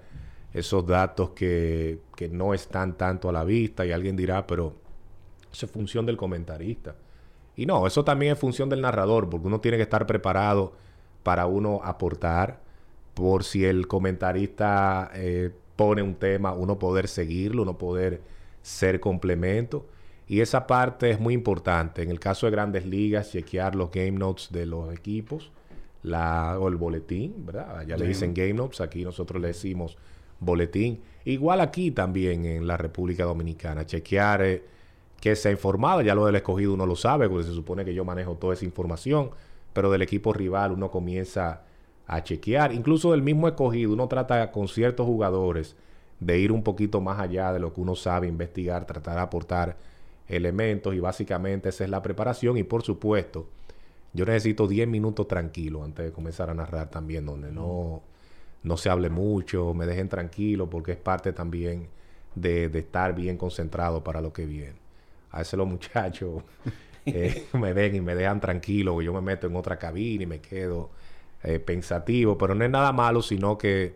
[0.53, 3.85] esos datos que, que no están tanto a la vista.
[3.85, 4.75] Y alguien dirá, pero
[5.51, 6.95] eso es función del comentarista.
[7.57, 10.71] Y no, eso también es función del narrador, porque uno tiene que estar preparado
[11.21, 12.61] para uno aportar,
[13.13, 18.21] por si el comentarista eh, pone un tema, uno poder seguirlo, uno poder
[18.61, 19.85] ser complemento.
[20.29, 22.03] Y esa parte es muy importante.
[22.03, 25.51] En el caso de grandes ligas, chequear los game notes de los equipos,
[26.03, 27.83] la, o el boletín, ¿verdad?
[27.87, 28.01] Ya sí.
[28.01, 29.97] le dicen game notes, aquí nosotros le decimos
[30.39, 31.01] boletín.
[31.25, 34.63] Igual aquí también en la República Dominicana, chequear eh,
[35.19, 37.95] que se ha informado, ya lo del escogido uno lo sabe, porque se supone que
[37.95, 39.31] yo manejo toda esa información,
[39.73, 41.63] pero del equipo rival uno comienza
[42.05, 42.71] a chequear.
[42.71, 45.75] Incluso del mismo escogido, uno trata con ciertos jugadores
[46.19, 49.77] de ir un poquito más allá de lo que uno sabe, investigar, tratar de aportar
[50.29, 53.49] elementos y básicamente esa es la preparación y por supuesto
[54.13, 58.01] yo necesito 10 minutos tranquilo antes de comenzar a narrar también donde no,
[58.63, 61.87] no se hable mucho, me dejen tranquilo porque es parte también
[62.35, 64.75] de, de estar bien concentrado para lo que viene.
[65.31, 66.43] A veces los muchachos
[67.05, 70.39] eh, me ven y me dejan tranquilo, yo me meto en otra cabina y me
[70.41, 70.89] quedo
[71.43, 73.95] eh, pensativo, pero no es nada malo, sino que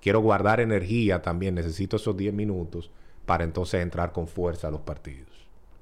[0.00, 2.90] quiero guardar energía también, necesito esos 10 minutos
[3.26, 5.33] para entonces entrar con fuerza a los partidos.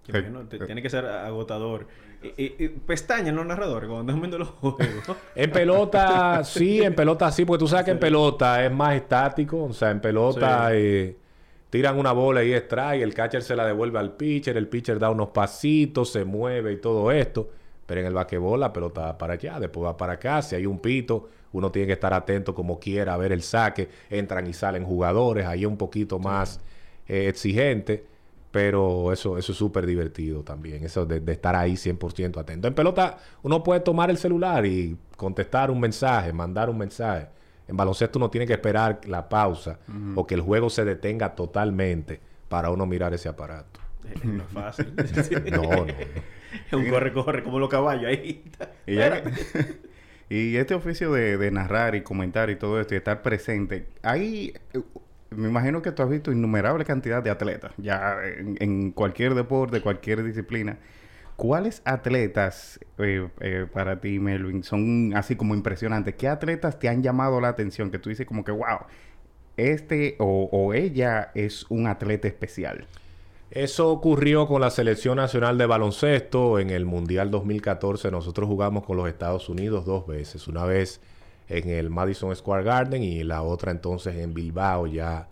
[0.09, 1.87] Bueno, te, tiene que ser agotador.
[2.21, 4.81] Y, y, y pestañas los narradores cuando están viendo los juegos.
[5.35, 9.65] en pelota, sí, en pelota sí, porque tú sabes que en pelota es más estático.
[9.65, 10.77] O sea, en pelota sí.
[10.77, 11.17] eh,
[11.71, 15.11] tiran una bola y extrae, el catcher se la devuelve al pitcher, el pitcher da
[15.11, 17.51] unos pasitos, se mueve y todo esto.
[17.87, 20.43] Pero en el basquetbol la pelota va para allá, después va para acá.
[20.43, 23.88] Si hay un pito, uno tiene que estar atento como quiera a ver el saque.
[24.11, 26.61] Entran y salen jugadores, ahí es un poquito más
[27.09, 28.12] eh, exigente.
[28.53, 32.69] Pero eso, eso es súper divertido también, eso de, de estar ahí 100% atento.
[32.69, 37.29] En pelota uno puede tomar el celular y contestar un mensaje, mandar un mensaje.
[37.67, 40.12] En baloncesto uno tiene que esperar la pausa uh -huh.
[40.17, 43.81] o que el juego se detenga totalmente para uno mirar ese aparato.
[44.23, 44.95] No es fácil.
[45.51, 45.87] no, no, no.
[45.87, 48.45] Es un corre-corre como los caballos ahí.
[48.87, 49.23] Y, ya,
[50.29, 54.53] y este oficio de, de, narrar y comentar y todo esto y estar presente, ahí
[55.37, 60.23] me imagino que tú has visto innumerable cantidad de atletas, ya en, cualquier deporte, cualquier
[60.23, 60.79] disciplina.
[61.37, 66.14] ¿cuáles atletas eh, eh, para ti, Melvin, son así como impresionantes?
[66.14, 68.81] ¿Qué atletas te han llamado la atención que tú dices como que, wow,
[69.57, 72.87] este o, o ella es un atleta especial?
[73.51, 78.11] Eso ocurrió con la Selección Nacional de Baloncesto en el Mundial 2014.
[78.11, 80.49] Nosotros jugamos con los Estados Unidos dos veces.
[80.49, 81.01] Una vez
[81.59, 85.29] en el Madison Square Garden y la otra entonces en Bilbao ya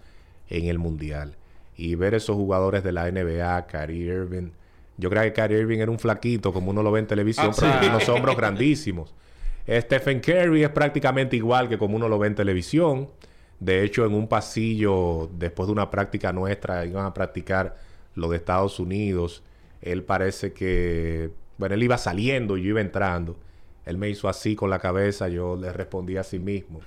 [0.48, 1.36] en el Mundial.
[1.76, 4.50] Y ver esos jugadores de la NBA, Kyrie Irving.
[4.98, 7.56] Yo creo que Kyrie Irving era un flaquito como uno lo ve en televisión, Ah,
[7.58, 7.78] pero sí.
[7.80, 9.14] tiene unos hombros grandísimos.
[9.68, 13.08] Stephen Curry es prácticamente igual que como uno lo ve en televisión.
[13.60, 17.76] De hecho, en un pasillo, después de una práctica nuestra, iban a practicar
[18.14, 19.42] lo de Estados Unidos.
[19.80, 23.36] Él parece que, bueno, él iba saliendo y yo iba entrando.
[23.86, 26.80] Él me hizo así con la cabeza, yo le respondí a sí mismo.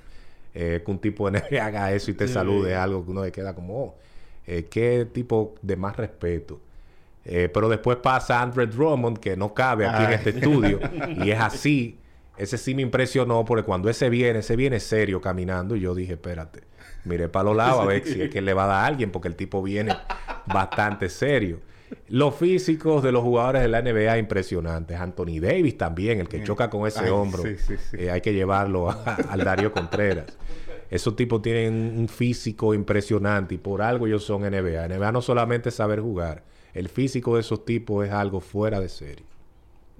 [0.56, 2.34] Eh, que un tipo de NBA haga eso y te Sí.
[2.34, 3.96] salude algo que uno le queda como, oh,
[4.46, 6.60] eh, qué tipo de más respeto.
[7.26, 10.80] Eh, pero después pasa Andre Drummond, que no cabe aquí en este estudio,
[11.24, 11.98] y es así.
[12.38, 16.14] Ese sí me impresionó porque cuando ese viene, ese viene serio caminando y yo dije,
[16.14, 16.62] espérate,
[17.06, 19.12] miré para los lados a ver si es que le va a dar a alguien
[19.12, 19.96] porque el tipo viene
[20.48, 21.60] bastante serio.
[22.16, 25.00] Los físicos de los jugadores de la NBA impresionantes.
[25.00, 27.42] Anthony Davis también, el que choca con ese Ay, hombro.
[27.42, 27.98] sí, sí, sí.
[28.00, 30.26] Eh, hay que llevarlo a- al Darío Contreras.
[30.92, 34.86] Esos tipos tienen un físico impresionante y por algo ellos son NBA.
[34.90, 36.44] NBA no solamente es saber jugar.
[36.76, 39.26] El físico de esos tipos es algo fuera de serie.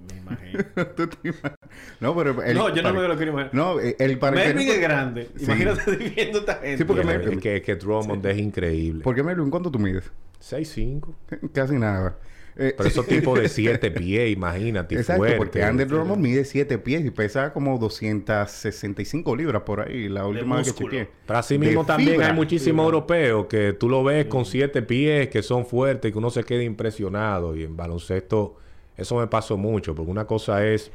[0.08, 0.64] Me imagino.
[0.96, 1.54] ¿Tú te imaginas?
[1.98, 2.42] no, pero...
[2.44, 3.54] el- no, yo no me lo quiero imaginar.
[3.56, 5.30] No, eh, el para Melvin es grande.
[5.36, 5.46] Sí.
[5.46, 6.78] Imagínate viendo esta gente.
[6.78, 9.02] Sí, porque es que, es que Drummond es increíble.
[9.02, 9.50] ¿Por qué, Melvin?
[9.50, 10.04] ¿Cuánto tú mides?
[10.50, 11.14] 6'5".
[11.52, 12.18] Casi nada.
[12.56, 14.94] Eh, Pero esos tipos de 7 pies, imagínate.
[14.94, 15.36] Exacto, fuerte.
[15.38, 20.58] porque Andre Drummond mide 7 pies y pesa como 265 libras por ahí, la última
[20.58, 21.08] vez que chequeé.
[21.26, 22.28] Pero así De mismo también fibra.
[22.28, 26.30] hay muchísimos europeos que tú lo ves con siete pies, que son fuertes, que uno
[26.30, 27.56] se queda impresionado.
[27.56, 28.56] Y en baloncesto
[28.96, 30.92] eso me pasó mucho, porque una cosa es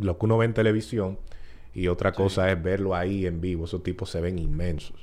[0.00, 1.18] lo que uno ve en televisión
[1.74, 3.66] y otra cosa es verlo ahí en vivo.
[3.66, 4.94] Esos tipos se ven inmensos.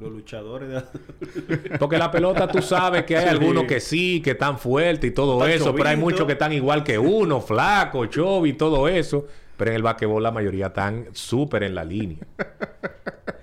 [0.00, 1.78] Los luchadores de...
[1.78, 3.28] Porque la pelota tú sabes que hay Sí.
[3.28, 6.82] algunos que sí, que están fuertes y todo eso, pero hay muchos que están igual
[6.84, 9.26] que uno, flaco, chov y todo eso.
[9.56, 12.18] Pero en el basquetbol la mayoría están súper en la línea.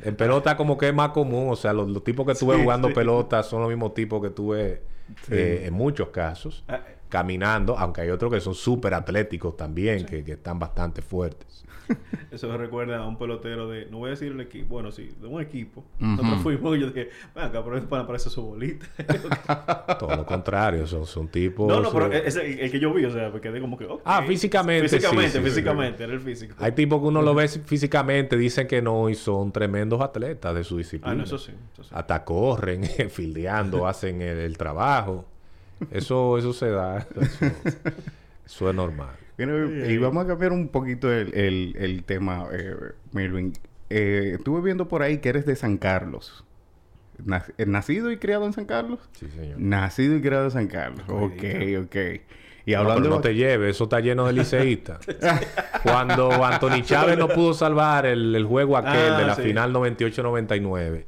[0.03, 2.87] En pelota como que es más común, o sea, los, los tipos que Sí, jugando
[2.87, 2.93] sí.
[2.95, 4.79] pelota son los mismos tipos que tú ves
[5.29, 10.23] eh, en muchos casos, Ah, caminando, aunque hay otros que son súper atléticos también, que,
[10.23, 11.63] que están bastante fuertes.
[12.31, 13.85] Eso me recuerda a un pelotero de...
[13.85, 14.67] No voy a decir el equipo.
[14.69, 15.11] Bueno, sí.
[15.19, 15.85] De un equipo.
[15.99, 17.09] Nosotros fuimos y yo dije...
[17.35, 18.85] Ven acá, pero es para parece su bolita.
[19.99, 21.67] Todo lo contrario, son, son tipos...
[21.67, 23.05] no, no, pero eh, ese el, el que yo vi.
[23.05, 23.87] O sea, me quedé como que...
[24.05, 25.49] Ah, físicamente, Físicamente, sí, sí, sí.
[25.49, 26.03] físicamente.
[26.03, 26.55] Era el físico.
[26.59, 30.63] Hay tipos que uno lo ve físicamente, dicen que no, y son tremendos atletas de
[30.63, 31.13] su disciplina.
[31.13, 31.53] Ah, no, eso sí.
[31.73, 31.89] Eso sí.
[31.93, 35.25] Hasta corren, fildeando, hacen el, el trabajo.
[35.91, 36.99] Eso, eso se da.
[36.99, 37.45] Eso,
[38.45, 39.15] eso es normal.
[39.37, 39.53] Mira,
[39.91, 42.75] y vamos a cambiar un poquito el, el- el tema, eh,
[43.11, 43.53] Melvin.
[43.89, 46.43] Eh, estuve viendo por ahí que eres de San Carlos.
[47.23, 48.99] Nac- eh, ¿Nacido y criado en San Carlos?
[49.13, 49.59] Sí, señor.
[49.59, 51.05] Nacido y criado en San Carlos.
[51.07, 51.43] Ok,
[51.85, 51.95] ok.
[52.65, 53.29] Y No, hablando pero no de...
[53.29, 54.99] te lleves, eso está lleno de liceístas.
[55.83, 59.43] Cuando Anthony Chávez no pudo salvar el, el juego aquel Ah, de la sí.
[59.43, 61.05] final 98-99,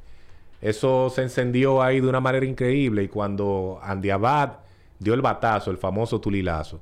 [0.62, 3.04] eso se encendió ahí de una manera increíble.
[3.04, 4.52] Y cuando Andy Abad
[5.00, 6.80] dio el batazo, el famoso tulilazo,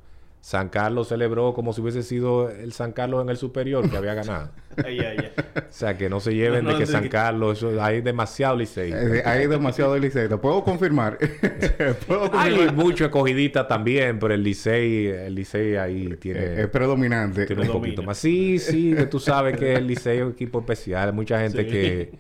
[0.48, 4.14] San Carlos celebró como si hubiese sido el San Carlos en el superior que había
[4.14, 4.50] ganado.
[4.86, 5.32] Ay, ay, ay.
[5.58, 8.00] O sea, que no se lleven No, no, de que San que- Carlos, eso, hay
[8.00, 9.02] demasiado liceísta.
[9.04, 10.38] Eh, hay demasiado liceísta.
[10.40, 11.18] ¿Puedo confirmar?
[12.08, 12.76] ¿Puedo Hay confirmar?
[12.76, 16.40] mucho escogidita también, pero el Licey, el Licey ahí tiene...
[16.40, 17.46] Eh, es predominante.
[17.46, 18.18] Tiene un poquito más.
[18.18, 21.10] Sí, sí, tú sabes que el Licey es un equipo especial.
[21.10, 21.70] Hay mucha gente Sí.
[21.70, 22.12] que,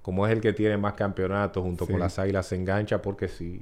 [0.00, 1.90] como es el que tiene más campeonatos junto Sí.
[1.92, 3.60] con las águilas, se engancha porque sí.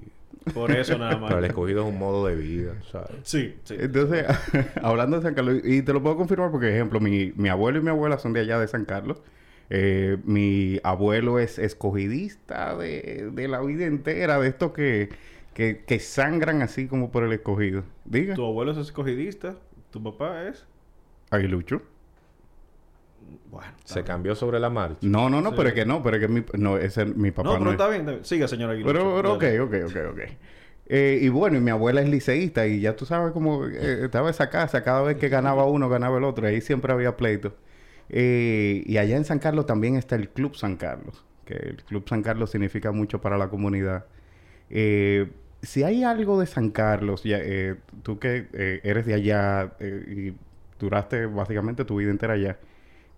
[0.52, 1.28] Por eso nada más.
[1.28, 3.10] Pero el escogido es un modo de vida, ¿sabes?
[3.22, 3.76] Sí, sí.
[3.78, 4.26] Entonces,
[4.82, 7.82] hablando de San Carlos, y te lo puedo confirmar porque, ejemplo, mi, mi abuelo y
[7.82, 9.22] mi abuela son de allá de San Carlos.
[9.70, 15.08] Eh, mi abuelo es escogidista de, de la vida entera, de estos que,
[15.54, 17.84] que, que sangran así como por el escogido.
[18.04, 18.34] Diga.
[18.34, 19.56] Tu abuelo es escogidista.
[19.90, 20.66] Tu papá es...
[21.30, 21.82] Aguilucho.
[23.50, 23.72] Bueno.
[23.84, 24.98] Se cambió sobre la marcha.
[25.02, 25.56] No, no, no, Sí.
[25.56, 27.70] pero es que no, pero es que mi, no, ese, mi papá No, no, pero
[27.70, 28.24] es- está bien, está bien.
[28.24, 28.92] Siga, señor Aguilar.
[28.92, 30.20] Pero, pero ok, ok, ok, ok.
[30.86, 34.28] Eh, y bueno, y mi abuela es liceísta y ya tú sabes cómo eh, estaba
[34.30, 34.82] esa casa.
[34.82, 36.46] Cada vez que ganaba uno, ganaba el otro.
[36.46, 37.54] Ahí siempre había pleito.
[38.10, 41.24] Eh, y allá en San Carlos también está el Club San Carlos.
[41.44, 44.04] Que el Club San Carlos significa mucho para la comunidad.
[44.70, 45.30] Eh,
[45.62, 50.04] si hay algo de San Carlos, ya, eh, tú que eh, eres de allá eh,
[50.34, 50.34] y
[50.78, 52.58] duraste básicamente tu vida entera allá,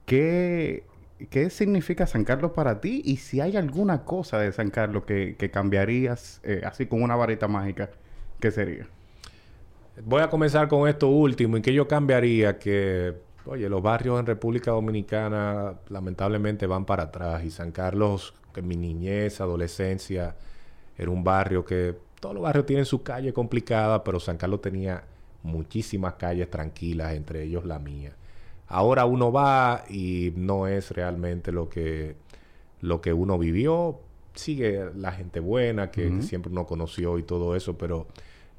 [0.07, 0.85] ¿qué,
[1.31, 3.03] ¿qué significa San Carlos para ti?
[3.05, 7.17] Y si hay alguna cosa de San Carlos que, que cambiarías eh, así con una
[7.17, 7.91] varita mágica,
[8.41, 8.87] ¿qué sería?
[10.05, 13.15] Voy a comenzar con esto último y que yo cambiaría que,
[13.47, 18.77] oye, los barrios en República Dominicana lamentablemente van para atrás y San Carlos, que mi
[18.77, 20.37] niñez, adolescencia,
[20.99, 25.05] era un barrio que todos los barrios tienen su calle complicada, pero San Carlos tenía
[25.43, 28.13] muchísimas calles tranquilas, entre ellos la mía.
[28.69, 32.17] Ahora uno va y no es realmente lo que,
[32.81, 34.01] lo que uno vivió.
[34.35, 38.07] Sigue la gente buena que siempre uno conoció y todo eso, pero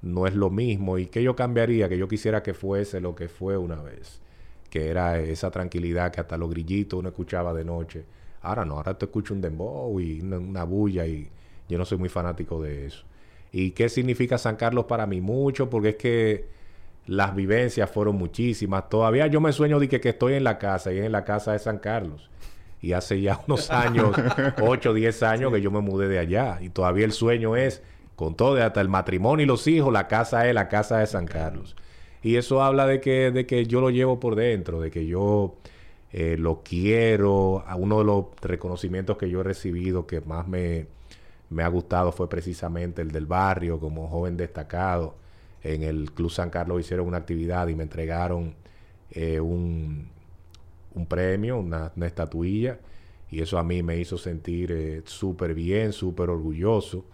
[0.01, 0.97] no es lo mismo.
[0.97, 1.87] ¿Y qué yo cambiaría?
[1.89, 4.21] Que yo quisiera que fuese lo que fue una vez.
[4.69, 8.05] Que era esa tranquilidad que hasta los grillitos uno escuchaba de noche.
[8.41, 11.29] Ahora no, ahora te escucho un dembow y una bulla y
[11.69, 13.03] yo no soy muy fanático de eso.
[13.51, 15.21] ¿Y qué significa San Carlos para mí?
[15.21, 16.56] Mucho, porque es que
[17.07, 18.89] las vivencias fueron muchísimas.
[18.89, 21.59] Todavía yo me sueño de que, estoy en la casa y en la casa de
[21.59, 22.29] San Carlos.
[22.81, 24.15] Y hace ya unos años,
[24.61, 26.59] 8 o 10 años que yo me mudé de allá.
[26.61, 27.81] Y todavía el sueño es,
[28.15, 31.25] con todo, hasta el matrimonio y los hijos, la casa es la casa de San
[31.25, 31.75] Carlos.
[32.21, 35.55] Y eso habla de que, de que yo lo llevo por dentro, de que yo
[36.11, 37.63] eh, lo quiero.
[37.77, 40.87] Uno de los reconocimientos que yo he recibido que más me,
[41.49, 45.15] me ha gustado fue precisamente el del barrio como joven destacado.
[45.73, 48.55] En el Club San Carlos hicieron una actividad y me entregaron
[49.11, 50.07] eh, un,
[50.95, 52.79] un, premio, una, estatuilla.
[53.29, 57.05] Y eso a mí me hizo sentir eh, súper bien, súper orgulloso.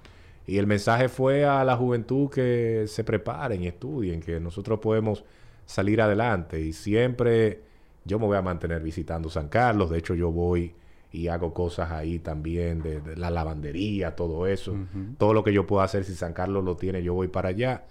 [0.45, 5.23] Y el mensaje fue a la juventud que se preparen y estudien, que nosotros podemos
[5.65, 6.59] salir adelante.
[6.61, 7.61] Y siempre
[8.05, 9.89] yo me voy a mantener visitando San Carlos.
[9.89, 10.75] De hecho, yo voy
[11.11, 14.75] y hago cosas ahí también de, la lavandería, todo eso.
[15.17, 17.83] Todo lo que yo pueda hacer, si San Carlos lo tiene, yo voy para allá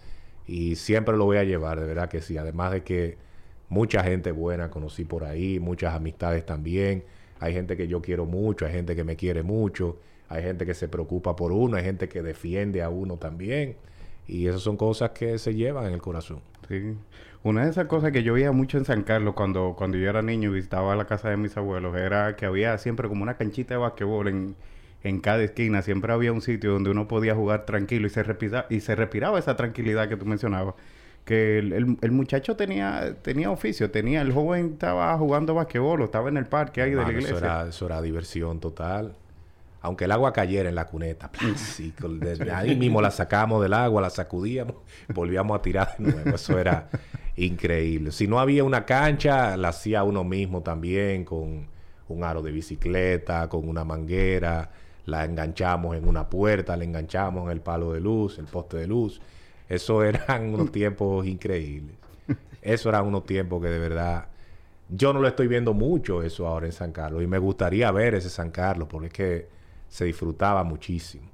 [0.47, 2.37] y siempre lo voy a llevar, de verdad que sí.
[2.37, 3.17] Además de que
[3.69, 7.05] mucha gente buena conocí por ahí, muchas amistades también.
[7.41, 10.75] Hay gente que yo quiero mucho, hay gente que me quiere mucho, hay gente que
[10.75, 13.77] se preocupa por uno, hay gente que defiende a uno también.
[14.27, 16.41] Y esas son cosas que se llevan en el corazón.
[16.69, 16.95] Sí.
[17.43, 20.23] Una de esas cosas que yo veía mucho en San Carlos cuando, cuando yo era
[20.23, 23.75] niño y visitaba la casa de mis abuelos era que había siempre como una canchita
[23.75, 24.57] de basquetbol en,
[25.03, 25.83] en cada esquina.
[25.83, 29.39] Siempre había un sitio donde uno podía jugar tranquilo y se, respira, y se respiraba
[29.39, 30.75] esa tranquilidad que tú mencionabas.
[31.25, 36.37] Que el, el, muchacho tenía, tenía oficio, tenía, el joven estaba jugando basquetbol, estaba en
[36.37, 37.37] el parque ahí de la iglesia.
[37.37, 39.15] Eso era, eso era diversión total
[39.83, 41.93] aunque el agua cayera en la cuneta, sí,
[42.55, 44.77] ahí mismo la sacábamos del agua, la sacudíamos,
[45.09, 46.37] volvíamos a tirar de nuevo.
[46.37, 46.89] Eso era
[47.37, 48.13] increíble.
[48.13, 51.67] Si no había una cancha, la hacía uno mismo también con
[52.09, 54.71] un aro de bicicleta, con una manguera,
[55.07, 58.87] la enganchamos en una puerta, la enganchamos en el palo de luz, el poste de
[58.87, 59.21] luz.
[59.69, 61.97] Eso eran unos tiempos increíbles.
[62.61, 64.29] Eso eran unos tiempos que de verdad
[64.95, 68.15] yo no lo estoy viendo mucho eso ahora en San Carlos y me gustaría ver
[68.15, 69.49] ese San Carlos porque es que
[69.89, 71.29] se disfrutaba muchísimo.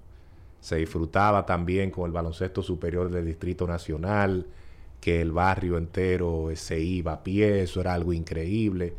[0.60, 4.46] Se disfrutaba también con el baloncesto superior del Distrito Nacional,
[5.00, 8.94] que el barrio entero se iba a pie, eso era algo increíble.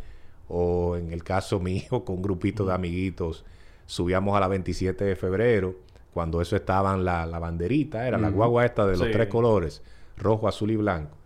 [0.47, 3.45] O en el caso mío, con un grupito de amiguitos,
[3.89, 5.75] subíamos a la 27 de febrero,
[6.13, 9.81] cuando eso estaba en la, banderita, era la guagua esta de los tres colores,
[10.15, 11.17] rojo, azul y blanco.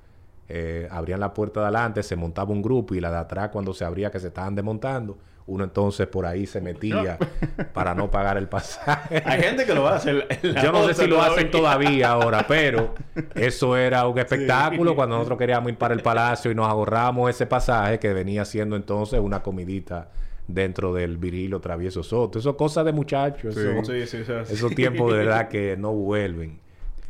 [0.48, 3.74] Eh, abrían la puerta de adelante, se montaba un grupo y la de atrás cuando
[3.74, 7.18] se abría que se estaban desmontando, uno entonces por ahí se metía
[7.74, 9.22] para no pagar el pasaje.
[9.26, 10.26] Hay gente que lo va a hacer.
[10.64, 12.96] Yo no sé si lo hacen todavía ahora, pero
[13.36, 17.46] eso era un espectáculo cuando nosotros queríamos ir para el palacio y nos ahorramos ese
[17.46, 20.08] pasaje que venía siendo entonces una comidita
[20.48, 22.40] dentro del Virilo Travieso Soto.
[22.40, 23.56] Eso es cosa de muchachos.
[23.56, 26.60] esos tiempos de verdad que no vuelven.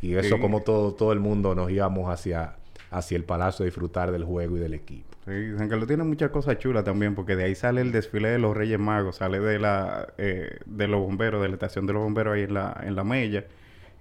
[0.02, 2.56] Y eso como todo, todo el mundo nos íbamos hacia,
[2.90, 5.14] hacia el palacio a disfrutar del juego y del equipo.
[5.24, 8.38] Sí, San Carlos tiene muchas cosas chulas también, porque de ahí sale el desfile de
[8.38, 12.02] los Reyes Magos, sale de la eh, de los bomberos, de la estación de los
[12.02, 13.46] bomberos ahí en la, en la Mella.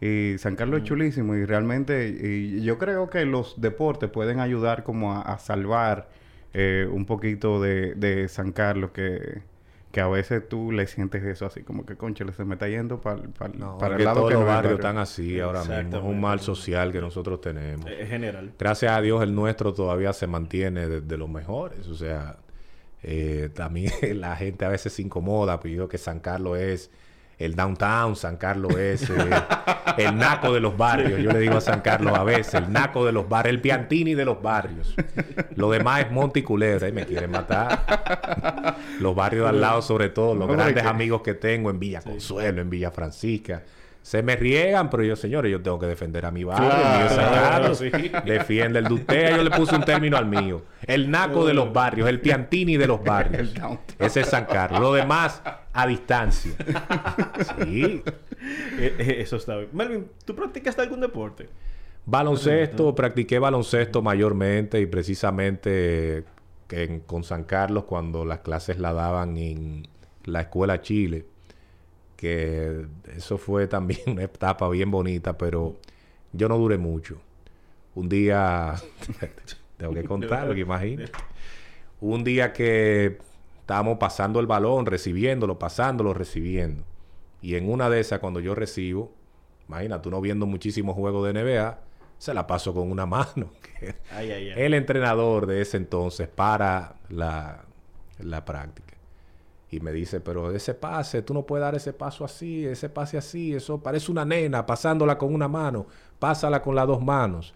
[0.02, 4.84] Y San Carlos es chulísimo y realmente y yo creo que los deportes pueden ayudar
[4.84, 6.10] como a, salvar
[6.54, 9.42] eh, un poquito de, de San Carlos que
[9.94, 13.00] que a veces tú le sientes eso así, como que, concha, se me está yendo
[13.00, 16.00] para para el lado todos que los barrios están así ahora mismo.
[16.00, 17.86] Es un mal social que nosotros tenemos.
[17.86, 18.54] Es general.
[18.58, 21.88] Gracias a Dios el nuestro todavía se mantiene de, los mejores.
[21.90, 22.38] O sea,
[23.04, 26.90] eh, también la gente a veces se incomoda, pidió que San Carlos es
[27.46, 29.16] el downtown, San Carlos es eh,
[29.98, 31.22] el naco de los barrios.
[31.22, 34.16] Yo le digo a San Carlos a veces, el naco de los barrios, el piantini
[34.16, 34.96] de los barrios.
[35.56, 38.76] Lo demás es Monticulebra y me quieren matar.
[39.00, 42.62] Los barrios de al lado, sobre todo, los grandes amigos que tengo en Villa Consuelo,
[42.62, 43.64] en Villa Francisca
[44.04, 47.74] se me riegan, pero yo, señores, yo tengo que defender a mi barrio, el mío
[47.76, 47.90] sí.
[48.26, 50.62] Defiende el de usted, yo le puse un término al mío.
[50.86, 53.54] El naco de los barrios, el piantini de los barrios.
[53.98, 54.82] Ese es San Carlos.
[54.82, 55.42] Lo demás,
[55.72, 56.52] a distancia.
[57.64, 58.04] sí.
[58.78, 59.70] Eh, eh, eso está bien.
[59.72, 61.48] Melvin, ¿tú practicaste algún deporte?
[62.06, 66.26] Baloncesto, practiqué baloncesto mayormente y precisamente
[66.70, 69.88] en, con San Carlos cuando las clases la daban en
[70.26, 71.26] la Escuela Chile,
[72.24, 72.86] que
[73.18, 75.76] eso fue también una etapa bien bonita, pero
[76.32, 77.20] yo no duré mucho.
[77.96, 78.76] Un día,
[79.78, 81.12] tengo que contarlo, que imagínate.
[82.00, 83.18] Un día que
[83.60, 86.86] estábamos pasando el balón, recibiéndolo, pasándolo, recibiendo.
[87.42, 89.12] Y en una de esas, cuando yo recibo,
[89.68, 91.78] imagínate, uno viendo muchísimos juegos de NBA,
[92.20, 93.52] se la paso con una mano.
[94.56, 97.66] El entrenador de ese entonces para la,
[98.20, 98.93] la práctica.
[99.74, 103.18] Y me dice, pero ese pase, tú no puedes dar ese paso así, ese pase
[103.18, 105.88] así, eso parece una nena pasándola con una mano,
[106.20, 107.56] pásala con las dos manos.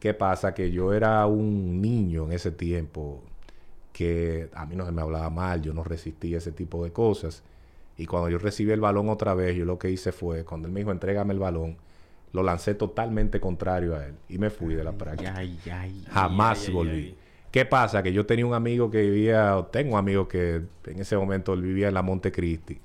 [0.00, 0.52] ¿Qué pasa?
[0.54, 3.22] Que yo era un niño en ese tiempo
[3.92, 7.44] que a mí no se me hablaba mal, yo no resistía ese tipo de cosas.
[7.96, 10.74] Y cuando yo recibí el balón otra vez, yo lo que hice fue, cuando él
[10.74, 11.76] me dijo, entrégame el balón,
[12.32, 15.32] lo lancé totalmente contrario a él y me fui de la práctica.
[16.10, 17.14] Jamás volví.
[17.52, 18.02] ¿Qué pasa?
[18.02, 21.52] Que yo tenía un amigo que vivía, o tengo un amigo que en ese momento
[21.52, 22.80] él vivía en la Montecristi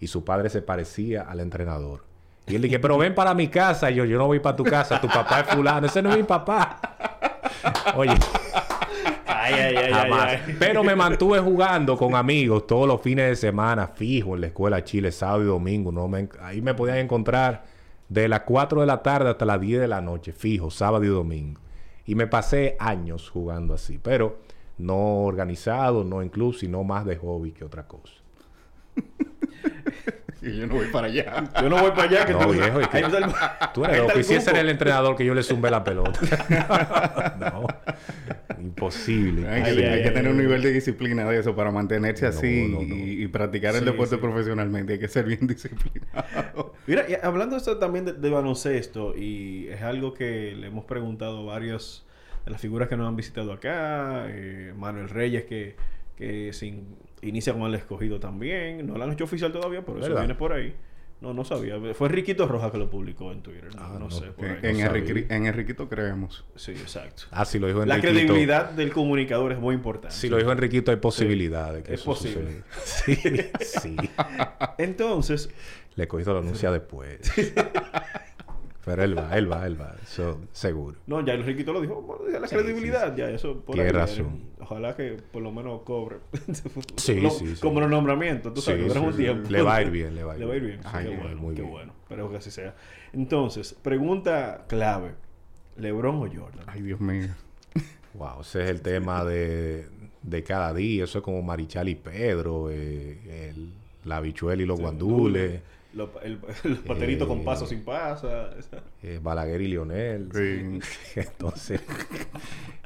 [0.00, 2.02] y su padre se parecía al entrenador.
[2.48, 3.88] Y él dije, pero ven para mi casa.
[3.88, 5.86] Y yo, yo no voy para tu casa, tu papá es fulano.
[5.86, 6.80] Ese no es mi papá.
[7.94, 8.14] Oye.
[9.26, 10.38] Ay, ay, ay, Jamás.
[10.58, 14.82] Pero me mantuve jugando con amigos todos los fines de semana, fijo en la escuela
[14.82, 15.92] Chile, sábado y domingo.
[15.92, 16.10] ¿no?
[16.42, 17.62] ahí me podían encontrar
[18.08, 21.08] de las 4 de la tarde hasta las 10 de la noche, fijo, sábado y
[21.08, 21.60] domingo.
[22.10, 24.40] Y me pasé años jugando así, pero
[24.78, 28.14] no organizado, no incluso, sino más de hobby que otra cosa.
[30.42, 31.44] Y yo no voy para allá.
[31.60, 32.26] Yo no voy para allá.
[32.26, 32.86] Que no, tú, viejo, que,
[33.74, 34.58] tú eres loco.
[34.58, 36.18] El entrenador que yo le zumbe la pelota.
[37.38, 37.66] no.
[38.58, 39.48] Imposible.
[39.48, 43.84] Hay, que, tener un nivel de disciplina de eso para mantenerse así y, practicar el
[43.84, 44.94] deporte profesionalmente.
[44.94, 46.74] Hay que ser bien disciplinado.
[46.86, 52.06] Mira, hablando esto también de, baloncesto, y es algo que le hemos preguntado a varios
[52.44, 55.76] de las figuras que nos han visitado acá, eh, Manuel Reyes, que,
[56.16, 58.86] que sin, inicia con el escogido también.
[58.86, 60.74] No lo han hecho oficial todavía, pero eso viene por ahí.
[61.20, 61.78] No, no sabía.
[61.92, 63.74] Fue Enriquito Roja que lo publicó en Twitter.
[63.76, 64.32] No, ah, sé.
[64.62, 66.46] en, Enriquito creemos.
[66.56, 67.24] Sí, exacto.
[67.30, 68.06] Ah, si lo dijo Enriquito.
[68.06, 70.16] La credibilidad del comunicador es muy importante.
[70.16, 72.62] Si lo dijo Enriquito, hay posibilidad de que es posible.
[72.82, 73.16] Sí,
[73.60, 73.96] sí.
[74.78, 75.50] Entonces...
[75.96, 77.20] Le cogiste la anuncia después.
[78.84, 79.94] Pero él va, él va, él va.
[80.02, 80.96] Eso, seguro.
[81.06, 82.24] No, ya el Riquito lo dijo.
[82.28, 83.60] la credibilidad, ya eso.
[83.60, 84.44] Por Tiene razón.
[84.58, 86.16] Ojalá que por lo menos cobre.
[86.96, 88.54] sí, sí, Como los nombramientos.
[88.54, 89.50] Tú sabes, un tiempo.
[89.50, 90.80] Le va a ir bien, le va a ir, le va a ir bien.
[90.80, 91.72] qué bueno, muy qué bien.
[91.72, 91.92] bueno.
[92.02, 92.74] Espero que así sea.
[93.12, 95.12] Entonces, pregunta clave.
[95.76, 96.64] ¿Lebron o Jordan?
[96.66, 97.28] Ay, Dios mío.
[98.14, 99.86] wow, ese es el tema de,
[100.22, 101.04] de cada día.
[101.04, 102.70] Eso es como Marichal y Pedro.
[102.70, 103.72] Eh, el,
[104.04, 105.60] la bichuela y los guandules.
[105.92, 106.38] Los, el,
[106.86, 108.50] pateritos con paso sin pasa.
[109.02, 110.28] Eh, Balaguer y Lionel.
[111.16, 111.80] Entonces,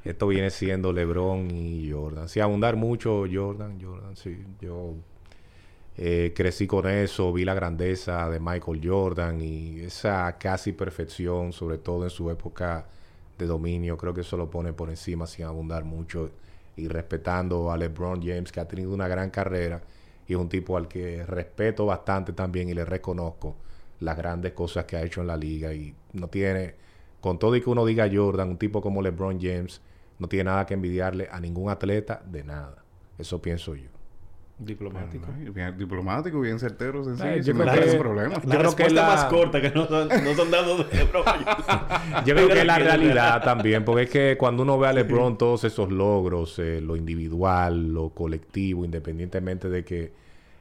[0.05, 2.29] esto viene siendo LeBron y Jordan.
[2.29, 4.43] Sí, abundar mucho Jordan, Jordan, sí.
[4.61, 4.95] Yo
[5.97, 11.79] eh, crecí con eso, vi la grandeza de Michael Jordan y esa casi perfección, sobre
[11.79, 12.87] todo en su época
[13.39, 13.97] de dominio.
[13.97, 16.31] Creo que eso lo pone por encima sin abundar mucho
[16.77, 19.83] y respetando a LeBron James, que ha tenido una gran carrera
[20.27, 23.57] y es un tipo al que respeto bastante también y le reconozco
[24.01, 26.75] las grandes cosas que ha hecho en la liga y no tiene,
[27.20, 29.81] con todo y que uno diga Jordan, un tipo como LeBron James,
[30.18, 32.85] no tiene nada que envidiarle a ningún atleta de nada.
[33.18, 33.93] Eso pienso yo.
[34.57, 35.27] Diplomático.
[35.53, 37.37] bien, diplomático, bien certero, sencillo.
[37.39, 38.35] yo creo que, problema.
[38.45, 39.03] La yo creo la...
[39.03, 41.25] más corta que no son, no son dados de LeBron.
[42.25, 45.39] yo creo que es la realidad también, porque es que cuando uno ve a LeBron
[45.39, 50.13] todos esos logros, eh, lo individual, lo colectivo, independientemente de que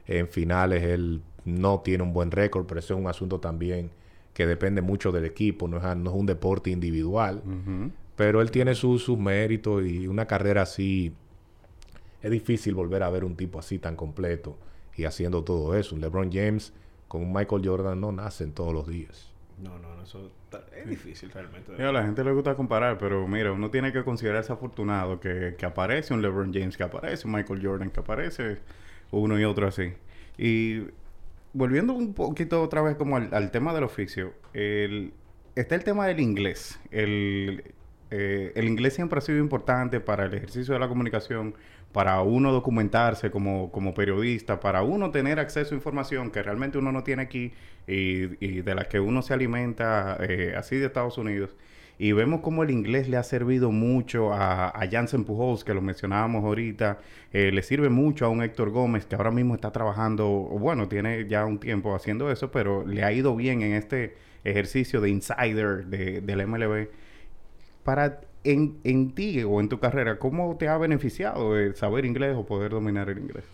[0.08, 3.90] en finales él no tiene un buen récord, pero eso es un asunto también
[4.32, 7.42] que depende mucho del equipo, no es, no es un deporte individual.
[8.16, 11.12] Pero él tiene sus méritos y una carrera así
[12.24, 14.56] es difícil volver a ver un tipo así tan completo
[14.96, 15.94] y haciendo todo eso.
[15.94, 16.72] Un LeBron James
[17.06, 19.30] con un Michael Jordan no nacen todos los días.
[19.62, 20.30] No, no, eso
[20.74, 21.80] es difícil realmente.
[21.80, 25.66] a la gente le gusta comparar, pero mira, uno tiene que considerarse afortunado que, que
[25.66, 28.56] aparece un LeBron James, que aparece un Michael Jordan, que aparece
[29.10, 29.92] uno y otro así.
[30.38, 30.84] Y
[31.52, 35.12] volviendo un poquito otra vez como al, tema del oficio, el,
[35.56, 36.80] está el tema del inglés.
[36.90, 37.74] El,
[38.16, 41.54] eh, el inglés siempre ha sido importante para el ejercicio de la comunicación,
[41.92, 46.92] para uno documentarse como, como periodista, para uno tener acceso a información que realmente uno
[46.92, 47.52] no tiene aquí
[47.88, 48.26] y,
[48.62, 51.56] de la que uno se alimenta eh, así de Estados Unidos.
[51.98, 55.80] Y vemos cómo el inglés le ha servido mucho a, a Jansen Pujols, que lo
[55.80, 56.98] mencionábamos ahorita.
[57.32, 61.26] Eh, le sirve mucho a un Héctor Gómez, que ahora mismo está trabajando, bueno, tiene
[61.28, 65.86] ya un tiempo haciendo eso, pero le ha ido bien en este ejercicio de insider
[65.86, 66.88] de, del MLB.
[67.84, 72.34] Para en, en ti o en tu carrera, ¿cómo te ha beneficiado el saber inglés
[72.36, 73.44] o poder dominar el inglés?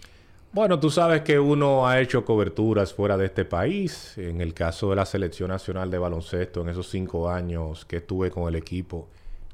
[0.52, 4.18] Bueno, tú sabes que uno ha hecho coberturas fuera de este país.
[4.18, 8.32] En el caso de la Selección Nacional de Baloncesto, en esos cinco años que estuve
[8.32, 9.06] con el equipo,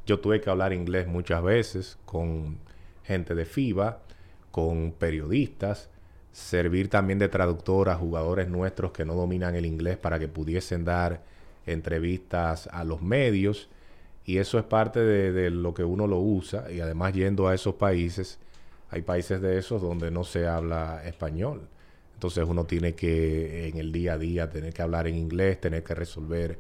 [0.06, 2.58] yo tuve que hablar inglés muchas veces con
[3.04, 3.98] gente de FIBA,
[4.50, 5.90] con periodistas,
[6.32, 10.84] servir también de traductor a jugadores nuestros que no dominan el inglés para que pudiesen
[10.86, 11.20] dar
[11.66, 13.68] entrevistas a los medios.
[14.26, 16.70] Y eso es parte de, de lo que uno lo usa.
[16.70, 18.38] Y además yendo a esos países
[18.90, 21.68] hay países de esos donde no se habla español.
[22.14, 25.82] Entonces uno tiene que en el día a día tener que hablar en inglés, tener
[25.82, 26.58] que resolver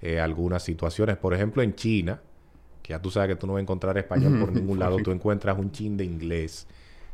[0.00, 1.16] eh, algunas situaciones.
[1.16, 2.20] Por ejemplo, en China,
[2.82, 5.10] que ya tú sabes que tú no vas a encontrar español por ningún lado, tú
[5.10, 6.66] encuentras un chin de inglés.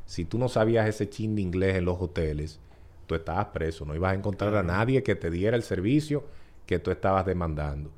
[0.06, 2.60] Si tú no sabías ese chin de inglés en los hoteles,
[3.06, 6.24] tú estabas preso, no ibas a encontrar a nadie que te diera el servicio
[6.66, 7.90] que tú estabas demandando.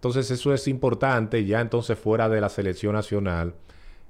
[0.00, 3.52] Entonces eso es importante, ya entonces fuera de la selección nacional,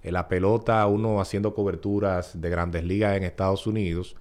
[0.05, 4.15] en la pelota, uno haciendo coberturas de grandes ligas en Estados Unidos,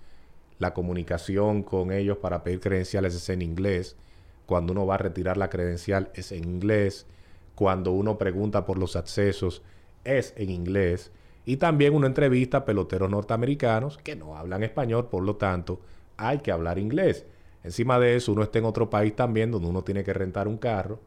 [0.57, 3.97] la comunicación con ellos para pedir credenciales es en inglés.
[4.47, 7.05] Cuando uno va a retirar la credencial es en inglés.
[7.53, 9.61] Cuando uno pregunta por los accesos
[10.03, 11.11] es en inglés.
[11.45, 15.81] Y también uno entrevista a peloteros norteamericanos que no hablan español, por lo tanto
[16.17, 17.27] hay que hablar inglés.
[17.63, 20.57] Encima de eso, uno está en otro país también donde uno tiene que rentar un
[20.57, 20.99] carro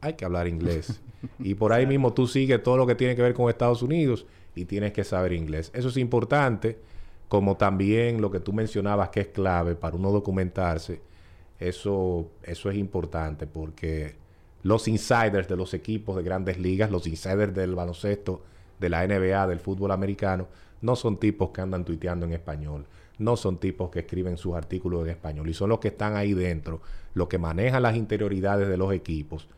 [0.00, 1.00] hay que hablar inglés.
[1.38, 4.26] y por ahí mismo tú sigues todo lo que tiene que ver con Estados Unidos
[4.54, 5.70] y tienes que saber inglés.
[5.74, 6.78] Eso es importante,
[7.28, 11.00] como también lo que tú mencionabas que es clave para uno documentarse.
[11.58, 14.16] Eso, eso es importante porque
[14.62, 18.42] los insiders de los equipos de grandes ligas, los insiders del baloncesto,
[18.78, 20.46] de la NBA, del fútbol americano,
[20.80, 22.86] no son tipos que andan tuiteando en español,
[23.18, 26.32] no son tipos que escriben sus artículos en español y son los que están ahí
[26.32, 26.80] dentro,
[27.14, 29.48] los que manejan las interioridades de los equipos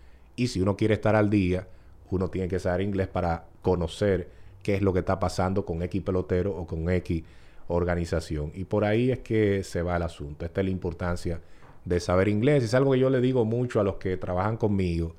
[0.40, 1.68] y si uno quiere estar al día,
[2.10, 4.30] uno tiene que saber inglés para conocer
[4.62, 7.22] qué es lo que está pasando con X pelotero o con X
[7.68, 8.50] organización.
[8.54, 10.46] Y por ahí es que se va el asunto.
[10.46, 11.42] Esta es la importancia
[11.84, 12.64] de saber inglés.
[12.64, 15.14] Es algo que yo le digo mucho a los que trabajan conmigo.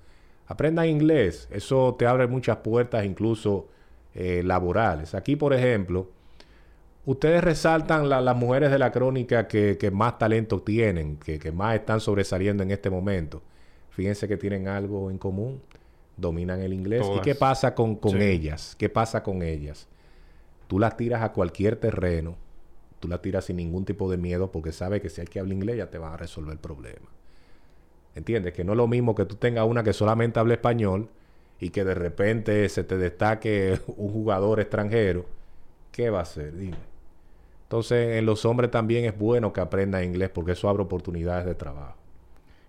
[0.48, 1.48] Aprendan inglés.
[1.52, 3.68] Eso te abre muchas puertas, incluso
[4.16, 5.14] eh, laborales.
[5.14, 6.10] Aquí, por ejemplo,
[7.06, 12.02] ustedes resaltan las mujeres de la crónica que, más talento tienen, que, que más están
[12.02, 13.44] sobresaliendo en este momento.
[13.92, 15.62] Fíjense que tienen algo en común.
[16.18, 17.06] Dominan el inglés.
[17.16, 18.76] ¿Y qué pasa con, ellas?
[18.78, 19.88] ¿Qué pasa con ellas?
[20.68, 22.36] Tú las tiras a cualquier terreno.
[23.00, 25.54] Tú las tiras sin ningún tipo de miedo porque sabes que si hay que hablar
[25.54, 27.10] inglés ya te van a resolver el problema.
[28.16, 28.54] ¿Entiendes?
[28.54, 31.10] Que no es lo mismo que tú tengas una que solamente habla español
[31.60, 35.26] y que de repente se te destaque un jugador extranjero.
[35.92, 36.56] ¿Qué va a hacer?
[36.56, 36.78] Dime.
[37.64, 41.56] Entonces, en los hombres también es bueno que aprendan inglés porque eso abre oportunidades de
[41.56, 42.01] trabajo.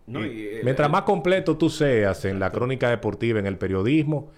[0.09, 4.31] Eh, mientras más completo tú seas en la crónica deportiva, en el periodismo,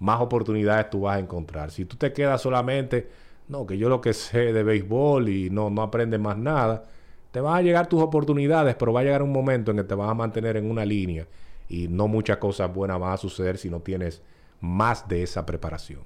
[0.00, 1.70] más oportunidades tú vas a encontrar.
[1.70, 3.08] Si tú te quedas solamente,
[3.48, 6.84] no, que yo lo que sé de béisbol y no, no aprendes más nada,
[7.30, 9.94] te van a llegar tus oportunidades, pero va a llegar un momento en que te
[9.94, 11.26] vas a mantener en una línea
[11.68, 14.22] y no muchas cosas buenas van a suceder si no tienes
[14.60, 16.02] más de esa preparación.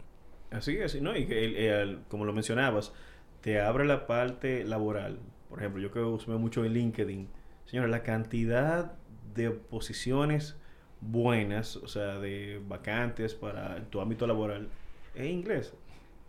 [0.51, 1.17] Así es, ¿no?
[1.17, 2.93] Y que, como lo mencionabas,
[3.41, 5.19] te abre la parte laboral.
[5.49, 7.29] Por ejemplo, yo que uso mucho en LinkedIn.
[7.65, 8.93] Señores, la cantidad
[9.37, 10.57] de posiciones
[11.01, 14.69] buenas, o sea, de vacantes para tu ámbito laboral,
[15.15, 15.73] en inglés.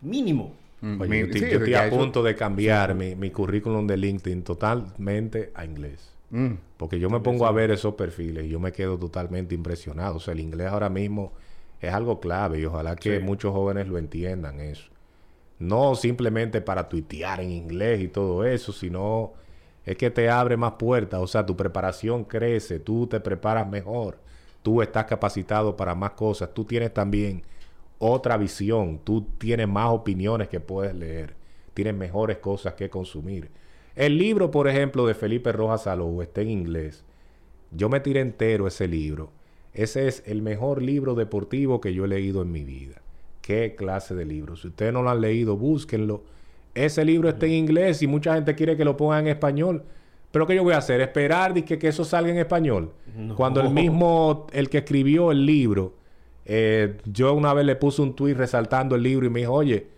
[0.00, 0.54] Mínimo.
[0.80, 6.14] Mm, yo, estoy a punto de cambiar mi, currículum de LinkedIn totalmente a inglés.
[6.30, 6.52] Mm.
[6.76, 10.16] Porque yo me pongo a ver esos perfiles y yo me quedo totalmente impresionado.
[10.16, 11.32] O sea, el inglés ahora mismo
[11.80, 14.90] es algo clave y ojalá que muchos jóvenes lo entiendan eso.
[15.58, 19.32] No simplemente para tuitear en inglés y todo eso, sino
[19.88, 24.18] es que te abre más puertas, o sea, tu preparación crece, tú te preparas mejor,
[24.62, 27.42] tú estás capacitado para más cosas, tú tienes también
[27.98, 31.32] otra visión, tú tienes más opiniones que puedes leer,
[31.72, 33.48] tienes mejores cosas que consumir.
[33.96, 37.02] El libro, por ejemplo, de Felipe Rojas Salou está en inglés.
[37.70, 39.30] Yo me tiré entero ese libro.
[39.72, 43.00] Ese es el mejor libro deportivo que yo he leído en mi vida.
[43.40, 44.54] ¿Qué clase de libro?
[44.54, 46.24] Si ustedes no lo han leído, búsquenlo
[46.74, 49.84] ese libro está en inglés y mucha gente quiere que lo ponga en español.
[50.30, 51.00] Pero ¿qué yo voy a hacer?
[51.00, 52.92] ¿Esperar que, que eso salga en español?
[53.36, 55.94] Cuando el mismo, el que escribió el libro,
[56.44, 59.88] eh, yo una vez le puse un tuit resaltando el libro y me dijo, oye,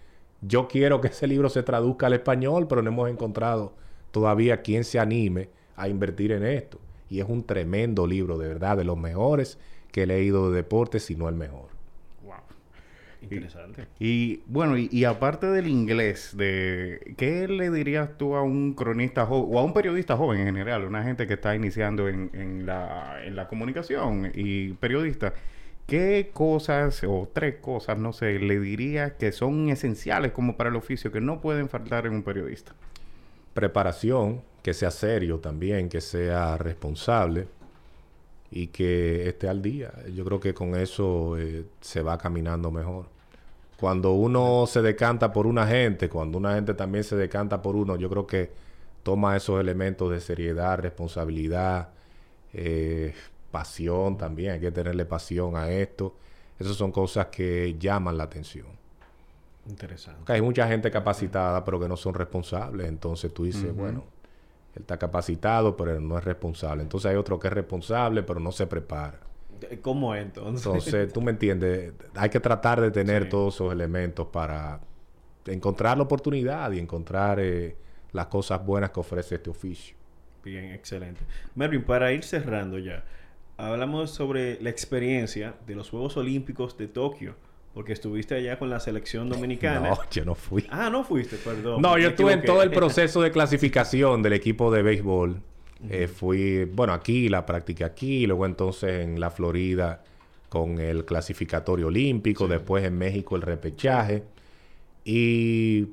[0.40, 3.74] yo quiero que ese libro se traduzca al español, pero no hemos encontrado
[4.10, 6.78] todavía quien se anime a invertir en esto.
[7.08, 9.58] Y es un tremendo libro, de verdad, de los mejores
[9.90, 11.69] que he leído de deportes, si no el mejor.
[13.22, 13.86] Interesante.
[13.98, 19.26] Y bueno, y, y aparte del inglés, de ¿qué le dirías tú a un cronista
[19.26, 22.66] joven o a un periodista joven en general, una gente que está iniciando en, en
[22.66, 25.34] la, en la comunicación y periodista?
[25.86, 30.76] ¿Qué cosas o tres cosas, no sé, le dirías que son esenciales como para el
[30.76, 32.72] oficio que no pueden faltar en un periodista?
[33.54, 37.48] Preparación, que sea serio también, que sea responsable
[38.50, 39.92] y que esté al día.
[40.14, 43.06] Yo creo que con eso eh, se va caminando mejor.
[43.78, 47.96] Cuando uno se decanta por una gente, cuando una gente también se decanta por uno,
[47.96, 48.50] yo creo que
[49.02, 51.88] toma esos elementos de seriedad, responsabilidad,
[52.52, 53.14] eh,
[53.50, 56.14] pasión también, hay que tenerle pasión a esto.
[56.58, 58.66] Esas son cosas que llaman la atención.
[59.66, 60.24] Interesante.
[60.26, 62.86] Que hay mucha gente capacitada, pero que no son responsables.
[62.86, 64.04] Entonces tú dices, bueno,
[64.74, 66.82] él está capacitado, pero no es responsable.
[66.82, 69.20] Entonces hay otro que es responsable, pero no se prepara.
[69.82, 70.64] ¿Cómo es entonces?
[70.64, 73.28] Entonces, tú me entiendes, hay que tratar de tener Sí.
[73.28, 74.80] todos esos elementos para
[75.46, 77.76] encontrar la oportunidad y encontrar eh,
[78.12, 79.96] las cosas buenas que ofrece este oficio.
[80.42, 81.20] Bien, excelente.
[81.54, 83.04] Melvin, para ir cerrando ya,
[83.58, 87.34] hablamos sobre la experiencia de los Juegos Olímpicos de Tokio,
[87.74, 89.90] porque estuviste allá con la selección dominicana.
[89.90, 90.66] No, yo no fui.
[90.70, 91.80] Ah, no fuiste, perdón.
[91.82, 95.40] No, yo estuve en todo el proceso de clasificación del equipo de béisbol.
[95.88, 100.04] Eh, fui, bueno, aquí la practiqué aquí, luego entonces en la Florida
[100.50, 104.24] con el clasificatorio olímpico, después en México el repechaje.
[105.04, 105.86] Y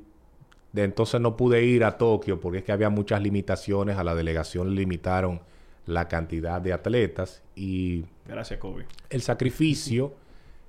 [0.72, 3.96] de entonces no pude ir a Tokio porque es que había muchas limitaciones.
[3.96, 5.40] A la delegación le limitaron
[5.86, 8.84] la cantidad de atletas y Gracias, Kobe.
[9.08, 10.12] el sacrificio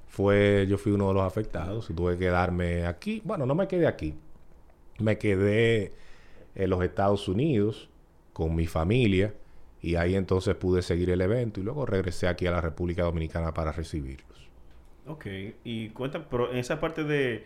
[0.10, 3.22] fue, yo fui uno de los afectados y tuve que quedarme aquí.
[3.24, 4.16] Bueno, no me quedé aquí.
[4.98, 5.94] Me quedé
[6.56, 7.90] en los Estados Unidos
[8.34, 9.34] con mi familia
[9.82, 13.54] y ahí entonces pude seguir el evento y luego regresé aquí a la República Dominicana
[13.54, 14.50] para recibirlos.
[15.06, 15.28] Ok,
[15.64, 17.46] y cuenta, pero en esa parte de,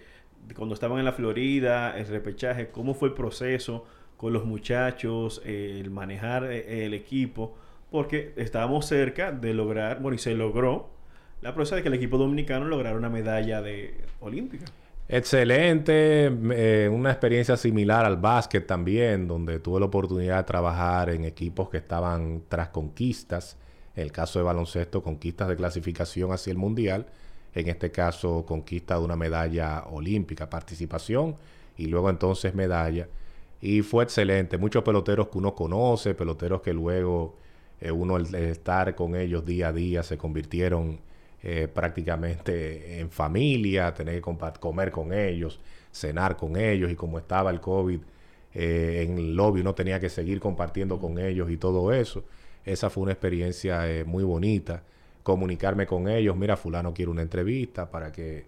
[0.55, 3.85] cuando estaban en la Florida, el repechaje, ¿cómo fue el proceso
[4.17, 7.55] con los muchachos, el manejar eh, el equipo?
[7.91, 10.89] Porque estábamos cerca de lograr, bueno, y se logró
[11.43, 14.65] la proeza de que el equipo dominicano lograra una medalla de olímpica.
[15.09, 21.25] Excelente, eh, una experiencia similar al básquet también, donde tuve la oportunidad de trabajar en
[21.25, 23.57] equipos que estaban tras conquistas,
[23.93, 27.07] en el caso de baloncesto, conquistas de clasificación hacia el mundial,
[27.53, 31.35] en este caso conquista de una medalla olímpica, participación
[31.77, 33.09] y luego entonces medalla.
[33.59, 37.35] Y fue excelente, muchos peloteros que uno conoce, peloteros que luego
[37.81, 40.99] eh, uno al estar con ellos día a día se convirtieron
[41.43, 45.59] eh, prácticamente en familia, tener que comer con ellos,
[45.91, 47.99] cenar con ellos y como estaba el COVID
[48.53, 52.23] eh, en el lobby uno tenía que seguir compartiendo con ellos y todo eso.
[52.65, 54.83] Esa fue una experiencia eh, muy bonita.
[55.23, 58.45] Comunicarme con ellos, mira, fulano quiere una entrevista para que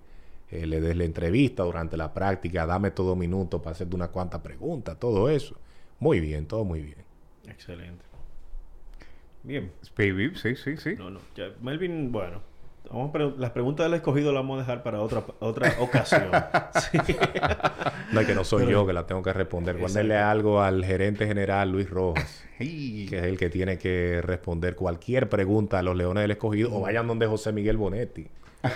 [0.51, 4.41] eh, le des la entrevista durante la práctica, dame todo minuto para hacerte unas cuantas
[4.41, 5.57] preguntas, todo eso.
[5.99, 7.03] Muy bien, todo muy bien.
[7.47, 8.03] Excelente.
[9.43, 9.71] Bien.
[9.97, 10.95] Baby, sí, sí, sí.
[10.97, 11.19] No, no.
[11.35, 12.41] ya, Melvin, bueno.
[12.91, 16.29] Vamos a pre- las preguntas del escogido las vamos a dejar para otra, otra ocasión.
[16.91, 17.15] Sí.
[18.11, 19.75] No, es que no soy Pero- yo que la tengo que responder.
[19.75, 19.93] Exacto.
[19.93, 22.43] Guárdenle algo al gerente general Luis Rojas.
[22.57, 26.81] Que es el que tiene que responder cualquier pregunta a los Leones del Escogido o
[26.81, 28.27] vayan donde José Miguel Bonetti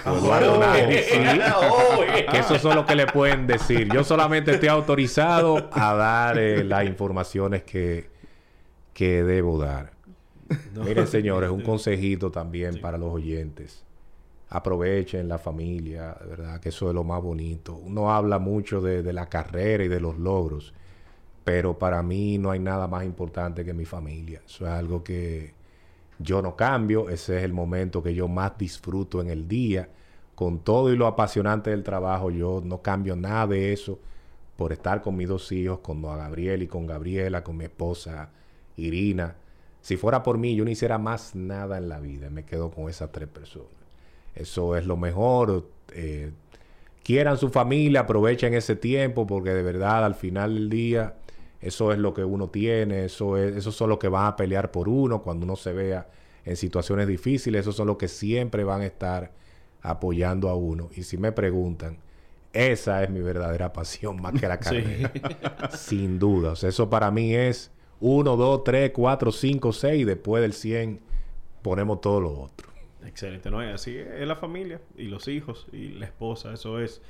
[0.05, 3.87] o Eduardo sí, que eso es lo que le pueden decir.
[3.93, 8.09] Yo solamente estoy autorizado a dar eh, las informaciones que,
[8.93, 9.91] que debo dar.
[10.73, 10.83] No.
[10.83, 13.83] Miren, señores, un consejito también para los oyentes.
[14.49, 17.75] Aprovechen la familia, verdad, que eso es lo más bonito.
[17.75, 20.73] Uno habla mucho de, la carrera y de los logros,
[21.43, 24.41] pero para mí no hay nada más importante que mi familia.
[24.45, 25.53] Eso es algo que
[26.17, 27.09] yo no cambio.
[27.09, 29.89] Ese es el momento que yo más disfruto en el día.
[30.33, 33.99] Con todo y lo apasionante del trabajo, yo no cambio nada de eso
[34.57, 38.31] por estar con mis dos hijos, con Gabriel y con Gabriela, con mi esposa
[38.77, 39.35] Irina.
[39.81, 42.29] Si fuera por mí, yo no hiciera más nada en la vida.
[42.29, 43.78] Me quedo con esas tres personas.
[44.39, 45.67] Eso es lo mejor.
[45.93, 46.31] eh,
[47.03, 51.15] quieran su familia, aprovechen ese tiempo, porque de verdad al final del día,
[51.59, 54.71] eso es lo que uno tiene, eso es, esos son los que van a pelear
[54.71, 56.07] por uno cuando uno se vea
[56.45, 59.31] en situaciones difíciles, esos son los que siempre van a estar
[59.81, 60.89] apoyando a uno.
[60.95, 61.97] Y si me preguntan,
[62.53, 65.11] esa es mi verdadera pasión más que la carrera.
[65.71, 66.51] Sin duda.
[66.51, 67.71] O sea, eso para mí es
[68.01, 70.05] 1, 2, 3, 4, 5, 6.
[70.05, 70.99] Después del 100
[71.61, 72.68] ponemos todo lo otro.
[73.05, 73.63] Excelente, ¿no?
[73.63, 76.53] Y así es la familia y los hijos y la esposa.
[76.53, 77.01] Eso es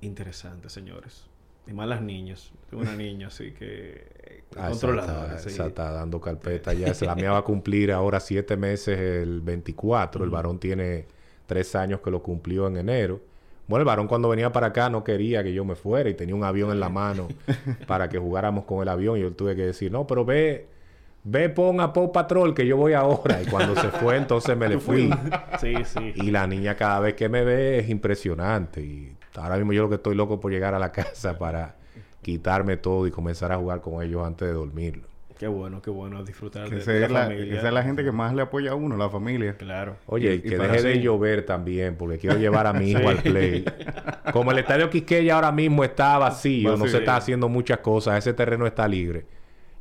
[0.00, 1.26] interesante, señores.
[1.66, 2.52] Y más las niñas.
[2.68, 4.06] Tengo una niña así que...
[4.22, 5.36] eh, Ah, esa controladora.
[5.36, 5.48] está, sí.
[5.48, 6.92] esa está dando carpeta ya.
[6.94, 10.24] Se la mía va a cumplir ahora siete meses el 24.
[10.24, 11.06] El varón tiene
[11.46, 13.20] tres años que lo cumplió en enero.
[13.66, 16.34] Bueno, el varón cuando venía para acá no quería que yo me fuera y tenía
[16.34, 17.28] un avión en la mano
[17.86, 20.66] para que jugáramos con el avión y yo tuve que decir, no, pero ve,
[21.24, 23.42] ve, pon a Paw Patrol que yo voy ahora.
[23.42, 25.10] Y cuando se fue, entonces me le fui.
[25.60, 26.12] Sí, sí.
[26.16, 28.82] Y la niña cada vez que me ve es impresionante.
[28.82, 31.76] Y ahora mismo yo lo que estoy loco por llegar a la casa para
[32.22, 35.02] quitarme todo y comenzar a jugar con ellos antes de dormir.
[35.38, 37.58] Qué bueno, qué bueno disfrutar Que de, la es la, familia.
[37.58, 39.56] esa es la gente que más le apoya a uno, la familia.
[39.56, 39.96] Claro.
[40.06, 43.64] Oye, y, que deje de llover también, porque quiero llevar a mi hijo al play.
[44.32, 48.32] Como el estadio Quisqueya ahora mismo está vacío, no se está haciendo muchas cosas, ese
[48.32, 49.26] terreno está libre.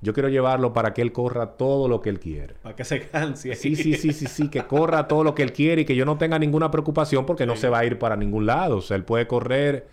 [0.04, 2.56] Yo quiero llevarlo para que él corra todo lo que él quiere.
[2.62, 3.56] Para que se canse.
[3.56, 6.04] Sí, sí, sí, sí, sí, que corra todo lo que él quiere y que yo
[6.04, 8.78] no tenga ninguna preocupación porque no se va a ir para ningún lado.
[8.78, 9.88] O sea, él puede correr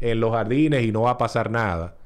[0.00, 1.96] en los jardines y no va a pasar nada.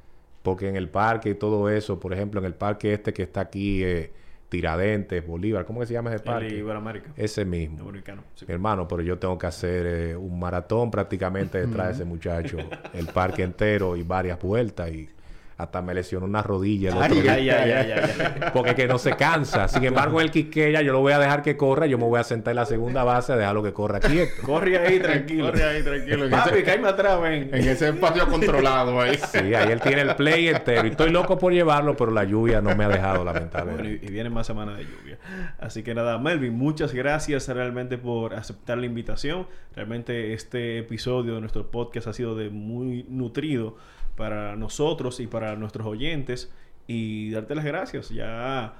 [0.44, 3.40] Porque en el parque y todo eso, por ejemplo, en el parque este que está
[3.40, 4.12] aquí, eh,
[4.48, 6.56] Tiradentes, Bolívar, ¿cómo que se llama ese El parque?
[6.56, 7.10] Iberoamérica.
[7.16, 7.78] Ese mismo.
[7.78, 8.22] Dominicano.
[8.34, 8.46] sí.
[8.46, 12.56] Mi hermano, pero yo tengo que hacer eh, un maratón prácticamente detrás de ese muchacho.
[12.94, 14.90] El parque entero y varias vueltas.
[14.90, 15.10] Y
[15.58, 17.32] hasta me lesionó una rodilla el otro Ay, día.
[17.32, 18.50] ay, ay, ay, ay, ay.
[18.54, 19.66] Porque que no se cansa.
[19.66, 21.86] Sin embargo, el Quisqueya yo lo voy a dejar que corra.
[21.86, 24.40] Yo me voy a sentar en la segunda base a dejarlo que corra quieto.
[24.46, 25.46] Corre ahí, tranquilo.
[25.50, 26.24] Corre ahí, tranquilo.
[26.26, 27.50] En Papi, ese, caíme atrás, ven.
[27.52, 29.16] en ese espacio controlado ahí.
[29.16, 30.86] Sí, ahí él tiene el play entero.
[30.86, 34.06] Y estoy loco por llevarlo, pero la lluvia no me ha dejado, Bueno, lamentablemente.
[34.06, 35.18] y, y viene más semana de lluvia.
[35.58, 39.48] Así que nada, Melvin, muchas gracias realmente por aceptar la invitación.
[39.74, 43.76] Realmente este episodio de nuestro podcast ha sido de muy nutrido
[44.18, 46.52] para nosotros y para nuestros oyentes.
[46.86, 48.10] Y darte las gracias.
[48.10, 48.74] Ya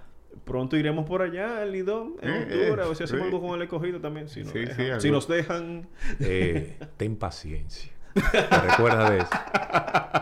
[0.44, 2.82] pronto iremos por allá, el Lidón, en Eh, octubre.
[2.82, 3.26] eh, a ver si hacemos sí.
[3.34, 4.28] algo con el escogido también.
[4.28, 4.86] Si nos, Sí, sí, dejan.
[4.86, 5.00] algo.
[5.00, 5.88] si nos dejan.
[6.20, 7.92] Eh, ten paciencia.
[8.14, 9.30] ¿Te recuerdas de eso?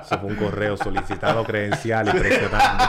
[0.02, 2.84] Eso fue un correo solicitado credencial y presionando.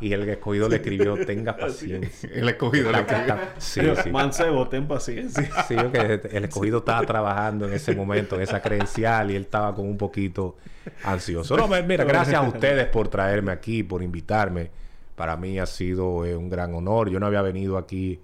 [0.00, 2.30] Y el escogido le escribió, tenga paciencia.
[2.32, 3.38] El escogido le escribió.
[3.58, 4.10] Sí, sí.
[4.12, 5.48] Mancebo, ten paciencia.
[5.68, 9.42] Sí, yo que el escogido estaba trabajando en ese momento, en esa credencial, y él
[9.42, 10.56] estaba como un poquito
[11.04, 11.56] ansioso.
[11.56, 14.70] No, mira, gracias a ustedes por traerme aquí, por invitarme.
[15.14, 17.10] Para mí ha sido eh, un gran honor.
[17.10, 18.20] Yo no había venido aquí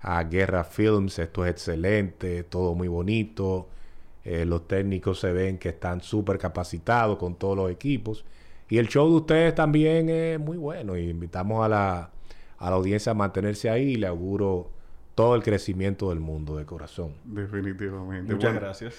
[0.00, 1.18] a Guerra Films.
[1.18, 3.68] Esto es excelente, todo muy bonito.
[4.24, 8.24] Eh, los técnicos se ven que están súper capacitados con todos los equipos.
[8.68, 10.96] Y el show de ustedes también es muy bueno.
[10.96, 12.10] Y invitamos a la,
[12.58, 14.70] a la audiencia a mantenerse ahí y le auguro
[15.18, 17.12] todo el crecimiento del mundo de corazón.
[17.24, 18.32] Definitivamente.
[18.32, 18.94] Muchas Bueno, gracias.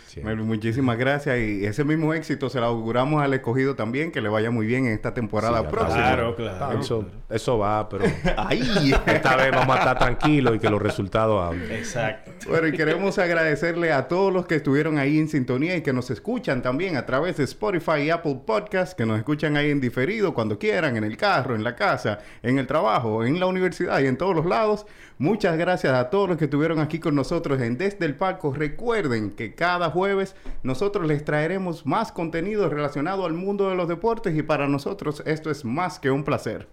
[0.45, 4.51] Muchísimas gracias y ese mismo éxito se lo auguramos al escogido también, que le vaya
[4.51, 5.95] muy bien en esta temporada Sí, próxima.
[5.95, 6.77] Claro, claro.
[6.77, 8.03] Eso, eso va, pero
[8.37, 8.93] ¡Ay!
[9.05, 11.71] esta vez vamos a estar tranquilos y que los resultados hablen.
[11.71, 12.31] Exacto.
[12.49, 16.11] Bueno, y queremos agradecerle a todos los que estuvieron ahí en sintonía y que nos
[16.11, 20.33] escuchan también a través de Spotify y Apple Podcast, que nos escuchan ahí en diferido
[20.33, 24.07] cuando quieran, en el carro, en la casa, en el trabajo, en la universidad y
[24.07, 24.85] en todos los lados.
[25.17, 28.53] Muchas gracias a todos los que estuvieron aquí con nosotros en Desde el Palco.
[28.53, 34.37] Recuerden que cada jueves nosotros les traeremos más contenido relacionado al mundo de los deportes
[34.37, 36.67] y para nosotros esto es más que un placer.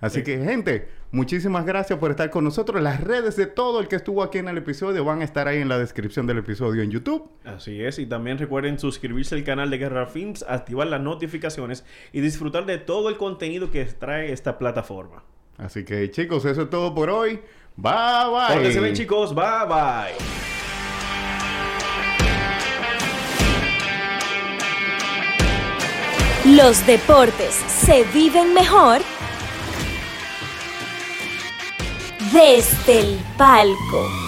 [0.00, 2.80] Así que, gente, muchísimas gracias por estar con nosotros.
[2.80, 5.58] Las redes de todo el que estuvo aquí en el episodio van a estar ahí
[5.58, 7.28] en la descripción del episodio en YouTube.
[7.44, 12.20] Así es, y también recuerden suscribirse al canal de Guerra Films, activar las notificaciones y
[12.20, 15.24] disfrutar de todo el contenido que trae esta plataforma.
[15.56, 17.40] Así que, chicos, eso es todo por hoy.
[17.80, 18.54] Bye, bye.
[18.54, 19.32] Pórtense bien, chicos.
[19.32, 20.14] Bye, bye.
[26.56, 29.00] Los deportes se viven mejor
[32.32, 34.27] desde el palco.